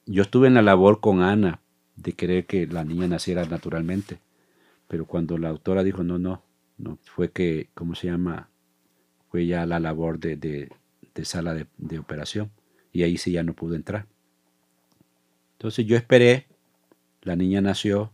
[0.07, 1.61] yo estuve en la labor con Ana
[1.97, 4.21] de querer que la niña naciera naturalmente,
[4.87, 6.46] pero cuando la autora dijo no, no,
[6.79, 8.51] no, fue que, ¿cómo se llama?
[9.31, 12.51] Fue ya la labor de, de, sala de, de, operación
[12.93, 14.07] y ahí sí ya no pudo entrar.
[15.53, 16.47] Entonces yo esperé,
[17.23, 18.13] la niña nació,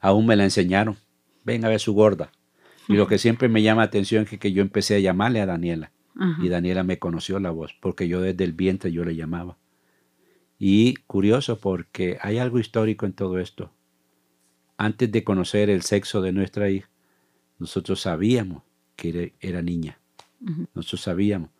[0.00, 0.96] aún me la enseñaron,
[1.44, 2.30] ven a ver su gorda.
[2.88, 5.46] Y lo que siempre me llama la atención es que, yo empecé a llamarle a
[5.46, 5.90] Daniela.
[6.40, 9.58] Y Daniela me conoció la voz, porque yo desde el vientre yo le llamaba.
[10.58, 13.70] Y curioso porque hay algo histórico en todo esto.
[14.78, 16.88] Antes de conocer el sexo de nuestra hija,
[17.58, 18.62] nosotros sabíamos
[18.96, 19.98] que era, niña.
[20.74, 21.50] Nosotros sabíamos.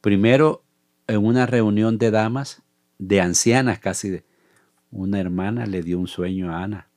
[0.00, 0.64] Primero,
[1.06, 2.62] en una reunión de damas,
[2.98, 4.24] de ancianas casi, de,
[4.90, 6.88] una hermana le dio un sueño a Ana,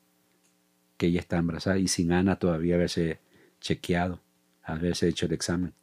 [0.98, 3.20] que ella está embarazada y sin Ana todavía haberse
[3.60, 4.22] chequeado,
[4.64, 5.74] haberse hecho el examen.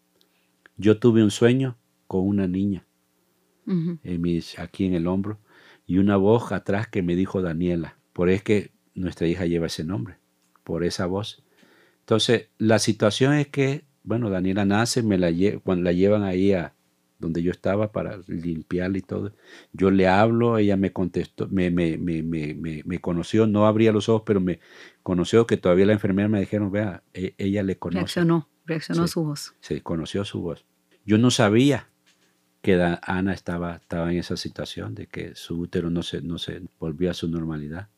[0.77, 2.87] Yo tuve un sueño con una niña
[4.59, 5.39] aquí en el hombro
[5.87, 7.97] y una voz atrás que me dijo Daniela.
[8.13, 10.19] Por es que nuestra hija lleva ese nombre,
[10.65, 11.45] por esa voz.
[12.11, 15.31] Entonces, la situación es que, bueno, Daniela nace, me la
[15.63, 16.75] cuando la llevan ahí a
[17.21, 19.33] donde yo estaba para limpiarla y todo.
[19.73, 24.25] Yo le hablo, ella me contestó, me, me, me, me, conoció, no abría los ojos,
[24.27, 24.59] pero me
[25.05, 28.01] conoció que todavía la enfermera me dijeron, vea, e, ella le conoce.
[28.01, 29.55] Reaccionó, reaccionó su voz.
[29.61, 30.65] Sí, conoció su voz.
[31.07, 31.91] Yo no sabía
[32.61, 36.61] que Ana estaba, estaba en esa situación de que su útero no se, no se
[36.81, 37.89] volvió a su normalidad.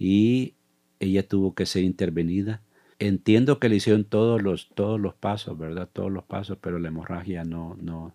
[0.00, 0.54] Y
[0.98, 2.62] ella tuvo que ser intervenida.
[2.98, 5.88] Entiendo que le hicieron todos los, todos los pasos, ¿verdad?
[5.92, 8.14] Todos los pasos, pero la hemorragia no, no,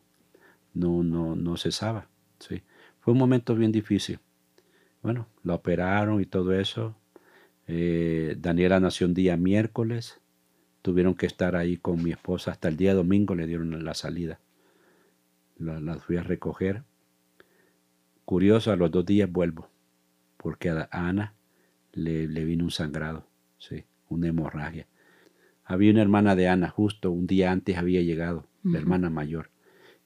[0.74, 2.08] no, no, no cesaba.
[2.40, 2.64] ¿sí?
[3.00, 4.20] Fue un momento bien difícil.
[5.04, 6.96] Bueno, la operaron y todo eso.
[7.68, 10.20] Eh, Daniela nació un día miércoles.
[10.82, 14.40] Tuvieron que estar ahí con mi esposa hasta el día domingo, le dieron la salida
[15.62, 16.84] la, fui a recoger.
[18.26, 19.70] Curioso, a los dos días vuelvo,
[20.38, 21.34] porque a Ana
[21.94, 23.28] le, vino un sangrado,
[23.58, 23.84] sí,
[24.14, 24.88] una hemorragia.
[25.64, 29.50] Había una hermana de Ana, justo un día antes había llegado, la hermana mayor.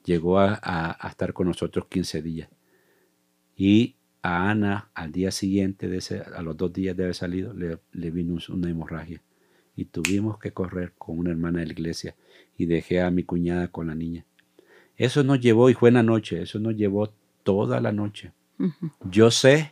[0.04, 2.50] Llegó a, estar con nosotros 15 días.
[3.58, 7.54] Y a Ana, al día siguiente, de ese, a los dos días de haber salido,
[7.54, 9.22] le, le vino una hemorragia.
[9.76, 12.16] Y tuvimos que correr con una hermana de la iglesia
[12.58, 14.26] y dejé a mi cuñada con la niña.
[14.98, 18.32] Eso nos llevó, y fue en la noche, eso nos llevó toda la noche.
[19.10, 19.72] Yo sé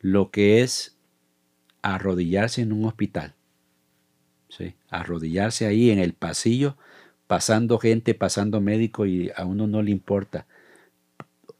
[0.00, 0.96] lo que es
[1.82, 3.34] arrodillarse en un hospital.
[4.56, 4.74] ¿Sí?
[4.88, 6.76] Arrodillarse ahí en el pasillo,
[7.26, 10.46] pasando gente, pasando médico y a uno no le importa.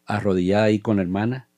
[0.06, 1.48] Arrodillada ahí con la hermana,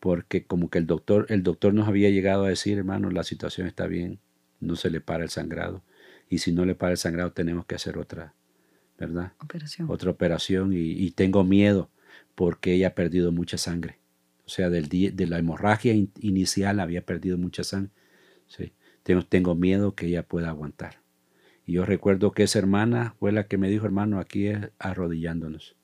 [0.00, 3.66] porque como que el doctor, el doctor nos había llegado a decir, hermano, la situación
[3.66, 4.18] está bien,
[4.60, 5.82] no se le para el sangrado.
[6.28, 8.34] Y si no le para el sangrado, tenemos que hacer otra,
[8.98, 9.32] ¿verdad?
[9.40, 9.90] Operación.
[9.90, 11.90] Otra operación y, tengo miedo
[12.34, 13.98] porque ella ha perdido mucha sangre.
[14.46, 17.92] O sea, del de la hemorragia inicial había perdido mucha sangre.
[18.46, 18.72] Sí.
[19.02, 21.00] Tengo, tengo miedo que ella pueda aguantar.
[21.66, 25.76] Y yo recuerdo que esa hermana fue la que me dijo, hermano, aquí es arrodillándonos.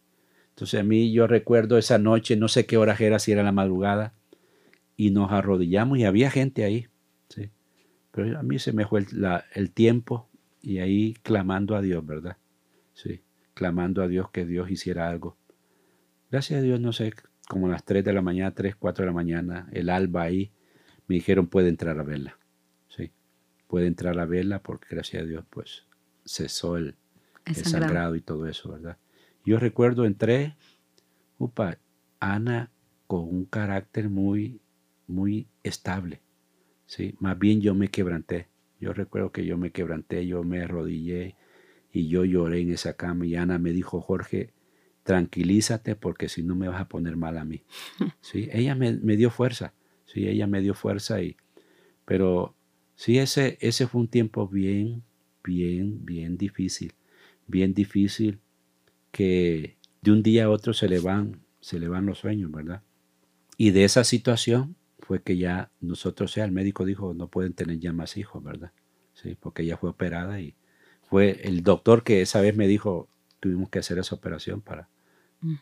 [0.50, 3.52] Entonces a mí yo recuerdo esa noche, no sé qué hora era, si era la
[3.52, 4.14] madrugada,
[4.96, 6.88] y nos arrodillamos y había gente ahí.
[7.28, 7.50] ¿sí?
[8.10, 9.06] Pero a mí se me fue
[9.54, 10.28] el tiempo
[10.60, 12.36] y ahí clamando a Dios, ¿verdad?
[12.98, 13.22] sí,
[13.54, 15.36] clamando a Dios que Dios hiciera algo.
[16.30, 17.14] Gracias a Dios, no sé,
[17.48, 20.50] como a las 3 de la mañana, 3, 4 de la mañana, el alba ahí,
[21.06, 22.38] me dijeron puede entrar a verla.
[23.68, 25.84] Puede entrar a verla porque gracias a Dios, pues
[26.24, 26.96] cesó el,
[27.54, 28.16] sangrado.
[28.16, 28.98] y todo eso, ¿verdad?
[29.44, 30.56] Yo recuerdo, entré,
[31.38, 31.78] upa,
[32.20, 32.70] Ana
[33.06, 34.60] con un carácter muy,
[35.06, 36.20] muy estable.
[36.86, 37.14] ¿sí?
[37.20, 38.48] Más bien yo me quebranté.
[38.80, 41.36] Yo recuerdo que yo me quebranté, yo me arrodillé,
[41.92, 44.52] y yo lloré en esa cama y Ana me dijo, Jorge,
[45.02, 47.62] tranquilízate porque si no me vas a poner mal a mí.
[48.20, 48.48] ¿Sí?
[48.52, 49.72] Ella me, dio fuerza,
[50.06, 51.36] sí, ella me dio fuerza y,
[52.04, 52.54] pero
[52.99, 55.05] sí, ese, ese fue un tiempo bien,
[55.44, 56.94] bien, bien difícil,
[57.46, 58.40] bien difícil
[59.12, 62.82] que de un día a otro se le van, se le van los sueños, ¿verdad?
[63.57, 67.53] Y de esa situación fue que ya nosotros, o sea, el médico dijo, no pueden
[67.53, 68.72] tener ya más hijos, ¿verdad?
[69.14, 70.57] Sí, porque ella fue operada y
[71.09, 74.88] fue el doctor que esa vez me dijo, tuvimos que hacer esa operación para,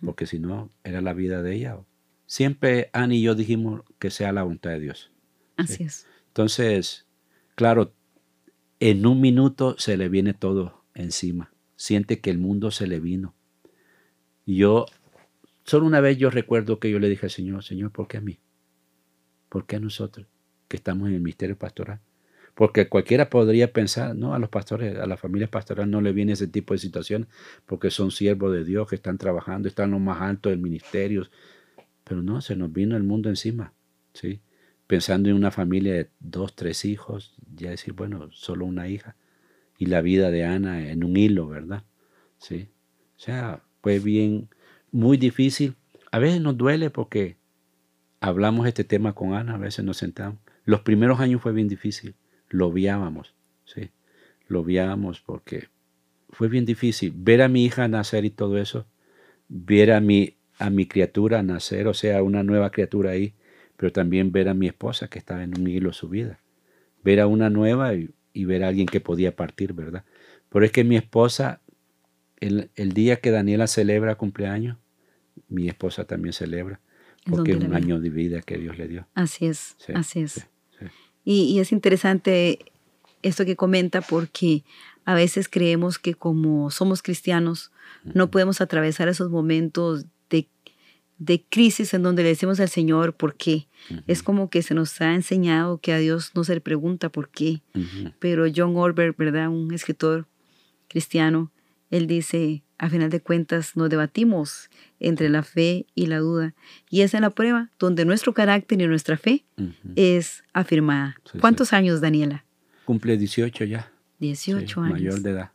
[0.03, 1.79] porque si no, era la vida de ella.
[2.25, 5.13] Siempre Annie y yo dijimos que sea la voluntad de Dios.
[5.59, 6.07] Así es.
[6.29, 7.06] Entonces,
[7.57, 7.93] claro,
[8.79, 11.53] en un minuto se le viene todo encima.
[11.75, 13.35] Siente que el mundo se le vino.
[14.45, 14.87] Y yo,
[15.65, 18.21] solo una vez yo recuerdo que yo le dije al Señor, Señor, ¿por qué a
[18.21, 18.39] mí?
[19.49, 20.27] ¿Por qué a nosotros
[20.69, 22.01] que estamos en el misterio pastoral?
[22.55, 26.33] Porque cualquiera podría pensar, no, a los pastores, a las familias pastorales no le viene
[26.33, 27.29] ese tipo de situación
[27.67, 31.29] porque son siervos de Dios que están trabajando, están lo más alto del ministerio.
[32.05, 33.75] Pero no, se nos vino el mundo encima,
[34.15, 34.41] ¿sí?
[34.87, 39.17] Pensando en una familia de dos, tres hijos, ya decir, bueno, solo una hija.
[39.79, 41.85] Y la vida de Ana en un hilo, ¿verdad?
[42.39, 42.69] ¿Sí?
[43.17, 44.49] O sea, fue bien,
[44.93, 45.75] muy difícil.
[46.11, 47.37] A veces nos duele porque
[48.21, 50.39] hablamos este tema con Ana, a veces nos sentamos.
[50.65, 52.15] Los primeros años fue bien difícil
[52.49, 53.35] lo odiábamos,
[53.65, 53.91] ¿sí?
[54.49, 55.69] lo viamos porque
[56.31, 58.87] fue bien difícil ver a mi hija nacer y todo eso,
[59.49, 63.35] ver a mi, a mi criatura nacer, o sea, una nueva criatura ahí,
[63.77, 66.41] pero también ver a mi esposa que estaba en un hilo su vida,
[67.03, 68.11] ver a una nueva y,
[68.45, 70.05] ver a alguien que podía partir, ¿verdad?
[70.51, 71.61] Pero es que mi esposa,
[72.39, 74.77] el, día que Daniela celebra cumpleaños,
[75.49, 76.81] mi esposa también celebra,
[77.29, 79.07] porque es un año de vida que Dios le dio.
[79.15, 80.47] Así es, así es.
[81.25, 82.59] y, y es interesante
[83.23, 84.65] esto que comenta porque
[85.05, 87.73] a veces creemos que como somos cristianos
[88.05, 90.07] no podemos atravesar esos momentos
[91.19, 93.69] de, crisis en donde le decimos al Señor por qué.
[94.07, 97.29] Es como que se nos ha enseñado que a Dios no se le pregunta por
[97.29, 97.63] qué.
[98.19, 99.49] Pero John Orberg, ¿verdad?
[99.49, 100.27] Un escritor
[100.89, 101.53] cristiano,
[101.91, 106.55] él dice, a final de cuentas nos debatimos entre la fe y la duda.
[106.91, 109.45] Y esa es la prueba donde nuestro carácter y nuestra fe
[109.95, 111.17] es afirmada.
[111.41, 112.45] ¿Cuántos años, Daniela?
[112.85, 113.93] Cumple 18 ya.
[114.19, 114.93] 18 años.
[114.93, 115.51] Mayor de edad.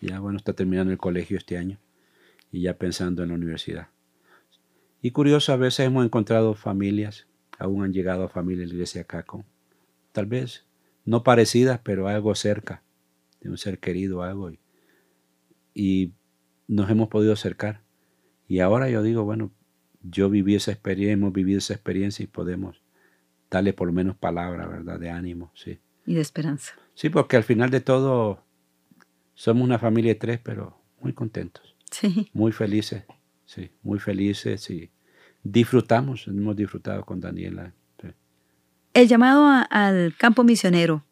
[0.00, 1.78] Ya bueno, está terminando el colegio este año
[2.52, 3.88] y ya pensando en la universidad.
[5.04, 7.26] Y curioso, a veces hemos encontrado familias,
[7.58, 9.44] aún han llegado a familias de la iglesia acá con,
[10.12, 10.64] tal vez
[11.04, 12.82] no parecidas, pero algo cerca,
[13.42, 14.50] de un ser querido, algo.
[14.50, 14.58] Y,
[15.74, 16.14] y
[16.68, 17.82] nos hemos podido acercar.
[18.48, 19.52] Y ahora yo digo, bueno,
[20.00, 22.80] yo viví esa experiencia, hemos vivido esa experiencia y podemos
[23.50, 24.98] darle por lo menos palabra, ¿verdad?
[24.98, 25.80] De ánimo, sí.
[26.06, 26.76] Y de esperanza.
[26.94, 28.42] Sí, porque al final de todo
[29.34, 31.76] somos una familia de tres, pero muy contentos.
[31.90, 32.30] Sí.
[32.32, 33.04] Muy felices,
[33.44, 34.93] sí, muy felices y
[35.44, 37.72] disfrutamos, hemos disfrutado con Daniela.
[38.94, 41.04] El llamado al campo misionero.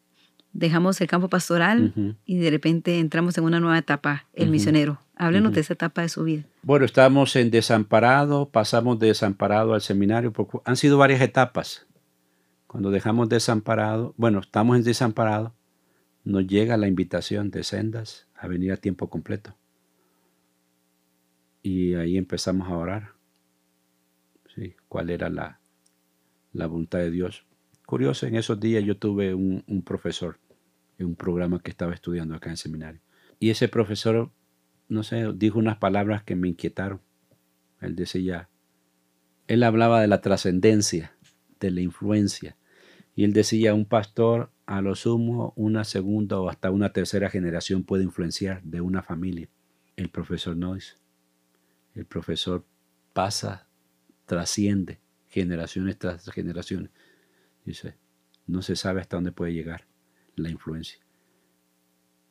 [0.53, 4.99] Dejamos el campo pastoral y de repente entramos en una nueva etapa, el misionero.
[5.15, 6.43] Háblenos de esa etapa de su vida.
[6.61, 11.87] Bueno, estamos en desamparado, pasamos de desamparado al seminario, han sido varias etapas.
[12.67, 15.53] Cuando dejamos desamparado, bueno, estamos en desamparado,
[16.23, 19.55] nos llega la invitación de Sendas a venir a tiempo completo.
[21.61, 23.12] Y ahí empezamos a orar.
[24.55, 24.75] ¿Sí?
[24.87, 25.59] ¿Cuál era la,
[26.51, 27.45] la voluntad de Dios?
[27.85, 30.39] Curioso, en esos días yo tuve un, un profesor
[30.97, 33.01] en un programa que estaba estudiando acá en seminario.
[33.39, 34.31] Y ese profesor,
[34.87, 37.01] no sé, dijo unas palabras que me inquietaron.
[37.81, 38.49] Él decía,
[39.47, 41.15] él hablaba de la trascendencia,
[41.59, 42.55] de la influencia,
[43.15, 47.83] y él decía, un pastor a lo sumo una segunda o hasta una tercera generación
[47.83, 49.49] puede influenciar de una familia.
[49.95, 50.97] El profesor Noyes,
[51.93, 52.65] el profesor
[53.11, 53.67] pasa,
[54.25, 54.99] trasciende
[55.29, 56.91] generaciones tras generaciones.
[57.65, 57.95] Dice,
[58.47, 59.87] no se sabe hasta dónde puede llegar
[60.35, 60.99] la influencia.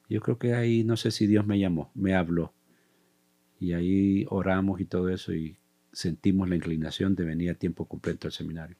[0.08, 2.54] Yo creo que ahí, no sé si Dios me llamó, me habló.
[3.58, 5.56] Y ahí oramos y todo eso y
[5.92, 8.76] sentimos la inclinación de venir a tiempo completo al seminario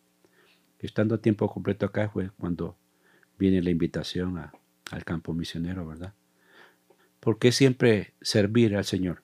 [0.83, 2.77] estando a tiempo completo acá fue cuando
[3.39, 4.39] viene la invitación
[4.91, 6.13] al campo misionero, ¿verdad?
[7.21, 9.23] ¿Por qué siempre servir al Señor?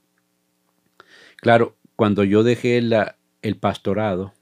[1.36, 2.80] Claro, cuando yo dejé
[3.42, 4.34] el pastorado,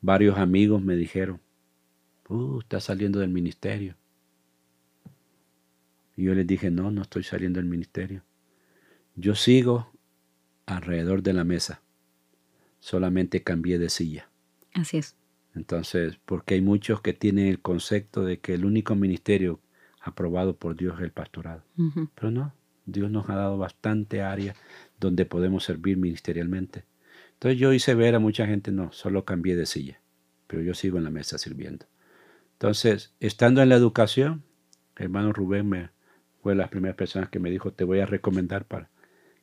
[0.00, 1.40] varios amigos me dijeron,
[2.28, 3.96] uh, estás saliendo del ministerio.
[6.16, 8.22] Y yo les dije, no, no estoy saliendo del ministerio.
[9.14, 9.90] Yo sigo
[10.66, 11.82] alrededor de la mesa,
[12.78, 14.28] solamente cambié de silla.
[14.74, 15.16] Así es.
[15.54, 19.60] Entonces, porque hay muchos que tienen el concepto de que el único ministerio
[20.00, 21.64] aprobado por Dios es el pastorado.
[22.14, 22.54] Pero no,
[22.86, 24.54] Dios nos ha dado bastante área
[25.00, 26.84] donde podemos servir ministerialmente.
[27.32, 30.00] Entonces yo hice ver a mucha gente, no, solo cambié de silla,
[30.46, 31.86] pero yo sigo en la mesa sirviendo.
[32.52, 34.42] Entonces, estando en la educación,
[34.96, 35.88] hermano Rubén me,
[36.42, 38.90] fue las primeras personas que me dijo, te voy a recomendar para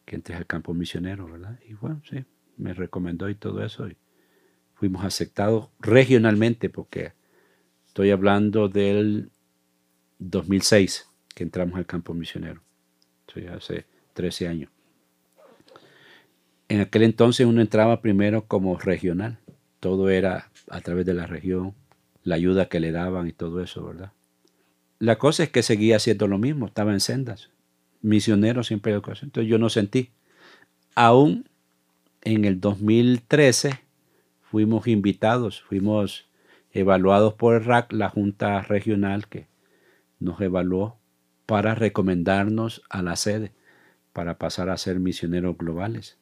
[0.05, 1.59] que entres al campo misionero, ¿verdad?
[1.67, 2.23] Y bueno, sí,
[2.57, 3.87] me recomendó y todo eso.
[3.87, 3.97] Y
[4.75, 7.13] fuimos aceptados regionalmente, porque
[7.87, 9.31] estoy hablando del
[10.19, 12.61] 2006 que entramos al campo misionero,
[13.51, 14.76] hace 13 años.
[16.69, 19.39] En aquel entonces uno entraba primero como regional,
[19.79, 21.73] todo era a través de la región,
[22.23, 24.11] la ayuda que le daban y todo eso, ¿verdad?
[24.99, 27.51] La cosa es que seguía haciendo lo mismo, estaba en sendas,
[28.01, 30.09] misionero siempre educación, entonces yo no sentí.
[30.95, 31.47] Aún
[32.21, 33.79] en el 2013
[34.41, 36.27] fuimos invitados, fuimos
[36.71, 39.47] evaluados por el RAC, la Junta Regional que
[40.19, 40.97] nos evaluó
[41.45, 43.53] para recomendarnos a la sede
[44.11, 46.17] para pasar a ser misioneros globales.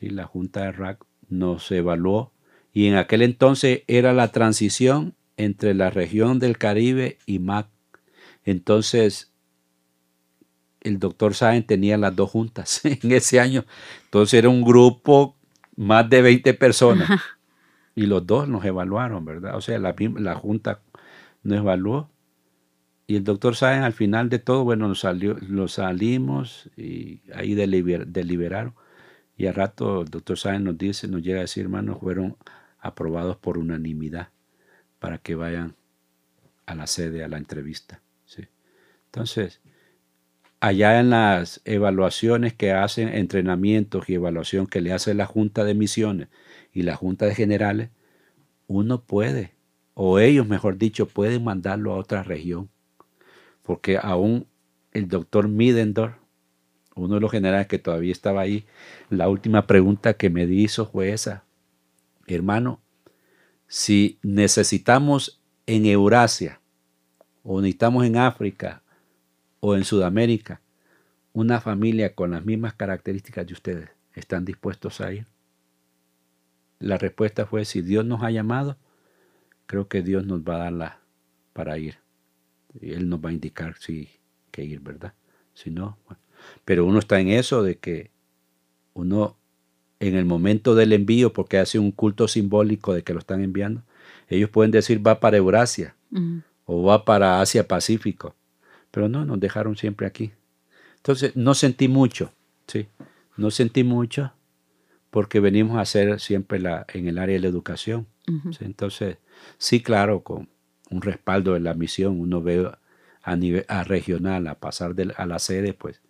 [0.00, 0.10] ¿Sí?
[0.10, 2.32] La Junta de RAC nos evaluó
[2.72, 7.68] y en aquel entonces era la transición entre la región del Caribe y MAC.
[8.44, 9.32] Entonces,
[10.80, 13.64] el doctor Sáenz tenía las dos juntas en ese año.
[14.04, 15.36] Entonces era un grupo
[15.76, 17.08] más de 20 personas.
[17.94, 19.56] Y los dos nos evaluaron, ¿verdad?
[19.56, 20.80] O sea, la, la Junta
[21.42, 22.10] nos evaluó
[23.06, 27.54] Y el doctor Sáenz al final de todo, bueno, nos, salió, nos salimos y ahí
[27.54, 28.74] deliberaron.
[29.40, 32.36] Y al rato el doctor Sáenz nos dice, nos llega a decir, hermanos, fueron
[32.78, 34.28] aprobados por unanimidad
[34.98, 35.76] para que vayan
[36.66, 38.02] a la sede, a la entrevista.
[38.26, 38.48] ¿sí?
[39.06, 39.62] Entonces,
[40.60, 45.72] allá en las evaluaciones que hacen, entrenamientos y evaluación que le hace la Junta de
[45.72, 46.28] Misiones
[46.74, 47.88] y la Junta de Generales,
[48.66, 49.54] uno puede,
[49.94, 52.68] o ellos mejor dicho, pueden mandarlo a otra región.
[53.62, 54.46] Porque aún
[54.92, 56.19] el doctor Middendorf,
[56.94, 58.64] uno de los generales que todavía estaba ahí,
[59.08, 61.44] la última pregunta que me hizo fue esa,
[62.26, 62.80] hermano,
[63.66, 66.60] si necesitamos en Eurasia,
[67.42, 68.82] o necesitamos en África,
[69.60, 70.60] o en Sudamérica,
[71.32, 75.26] una familia con las mismas características de ustedes, ¿están dispuestos a ir?
[76.80, 78.78] La respuesta fue, si Dios nos ha llamado,
[79.66, 81.00] creo que Dios nos va a dar la
[81.52, 81.98] para ir.
[82.80, 84.08] Él nos va a indicar si
[84.50, 85.14] que ir, ¿verdad?
[85.54, 85.98] Si no,
[86.64, 88.10] pero uno está en eso de que
[88.94, 89.36] uno
[90.00, 93.82] en el momento del envío, porque hace un culto simbólico de que lo están enviando,
[94.28, 95.94] ellos pueden decir va para Eurasia
[96.64, 98.34] o va para Asia Pacífico,
[98.90, 100.32] pero no, nos dejaron siempre aquí.
[100.96, 102.32] Entonces, no sentí mucho,
[102.66, 102.88] ¿sí?
[103.36, 104.32] No sentí mucho
[105.10, 108.06] porque venimos a hacer siempre la, en el área de la educación.
[108.60, 109.16] Entonces,
[109.58, 110.48] sí, claro, con
[110.90, 112.70] un respaldo de la misión, uno ve
[113.22, 116.00] a nivel a regional, a pasar de, a la sede, pues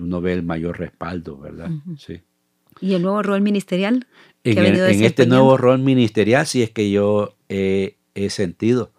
[0.00, 1.70] uno ve el mayor respaldo, ¿verdad?
[1.98, 2.20] Sí.
[2.80, 4.06] ¿Y el nuevo rol ministerial?
[4.44, 7.96] En, en este nuevo rol ministerial sí es que yo he
[8.30, 8.92] sentido,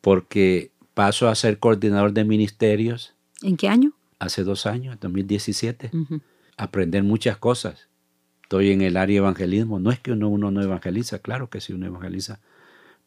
[0.00, 3.14] porque paso a ser coordinador de ministerios.
[3.42, 3.92] ¿En qué año?
[4.18, 5.90] Hace dos años, 2017.
[6.56, 7.88] Aprender muchas cosas.
[8.42, 9.78] Estoy en el área de evangelismo.
[9.80, 12.40] No es que uno, uno no evangeliza, claro que sí uno evangeliza,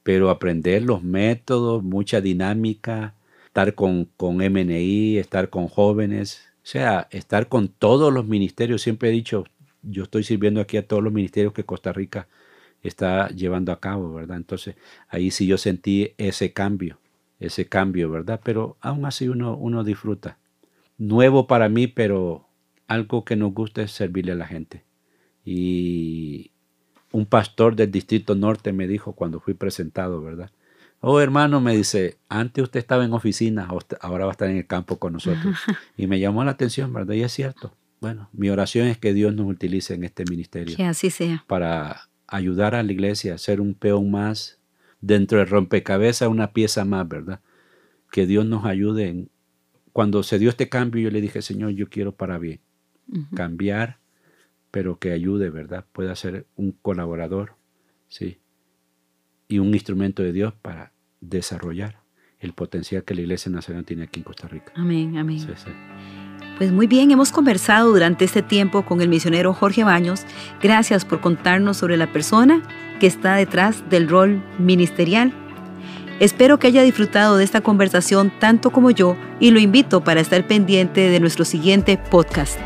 [0.02, 3.14] pero aprender los métodos, mucha dinámica,
[3.46, 8.82] estar con, con MNI, estar con jóvenes, o sea, estar con todos los ministerios.
[8.82, 9.46] Siempre he dicho,
[9.82, 12.28] yo estoy sirviendo aquí a todos los ministerios que Costa Rica
[12.82, 14.38] está llevando a cabo, ¿verdad?
[14.38, 14.76] Entonces,
[15.10, 17.00] ahí sí yo sentí ese cambio
[17.46, 18.42] ese cambio, ¿verdad?
[18.44, 20.38] Pero aún así uno, uno disfruta.
[20.98, 22.48] Nuevo para mí, pero
[22.88, 24.84] algo que nos gusta es servirle a la gente.
[25.46, 26.52] Y
[27.12, 30.52] un pastor del Distrito Norte me dijo cuando fui presentado, ¿verdad?
[31.06, 33.68] Oh, hermano, me dice, antes usted estaba en oficina,
[34.00, 35.54] ahora va a estar en el campo con nosotros.
[35.98, 37.14] Y me llamó la atención, ¿verdad?
[37.16, 37.76] Y es cierto.
[38.00, 40.78] Bueno, mi oración es que Dios nos utilice en este ministerio.
[40.78, 41.44] Que así sea.
[41.46, 44.60] Para ayudar a la iglesia a ser un peón más
[45.02, 47.42] dentro del rompecabezas una pieza más, ¿verdad?
[48.10, 49.10] Que Dios nos ayude.
[49.10, 49.30] En,
[49.92, 52.62] cuando se dio este cambio, yo le dije, Señor, yo quiero para bien.
[53.36, 54.00] Cambiar,
[54.72, 55.86] pero que ayude, ¿verdad?
[55.92, 57.56] Pueda ser un colaborador,
[58.08, 58.40] ¿sí?
[59.50, 60.93] Y un instrumento de Dios para
[61.30, 62.02] desarrollar
[62.40, 64.74] el potencial que la Iglesia Nacional tiene aquí en Costa Rica.
[64.76, 65.46] Amén, amén.
[66.58, 70.22] Pues muy bien, hemos conversado durante este tiempo con el misionero Jorge Baños.
[70.62, 72.62] Gracias por contarnos sobre la persona
[73.00, 75.34] que está detrás del rol ministerial.
[76.20, 80.46] Espero que haya disfrutado de esta conversación tanto como yo y lo invito para estar
[80.46, 82.60] pendiente de nuestro siguiente podcast.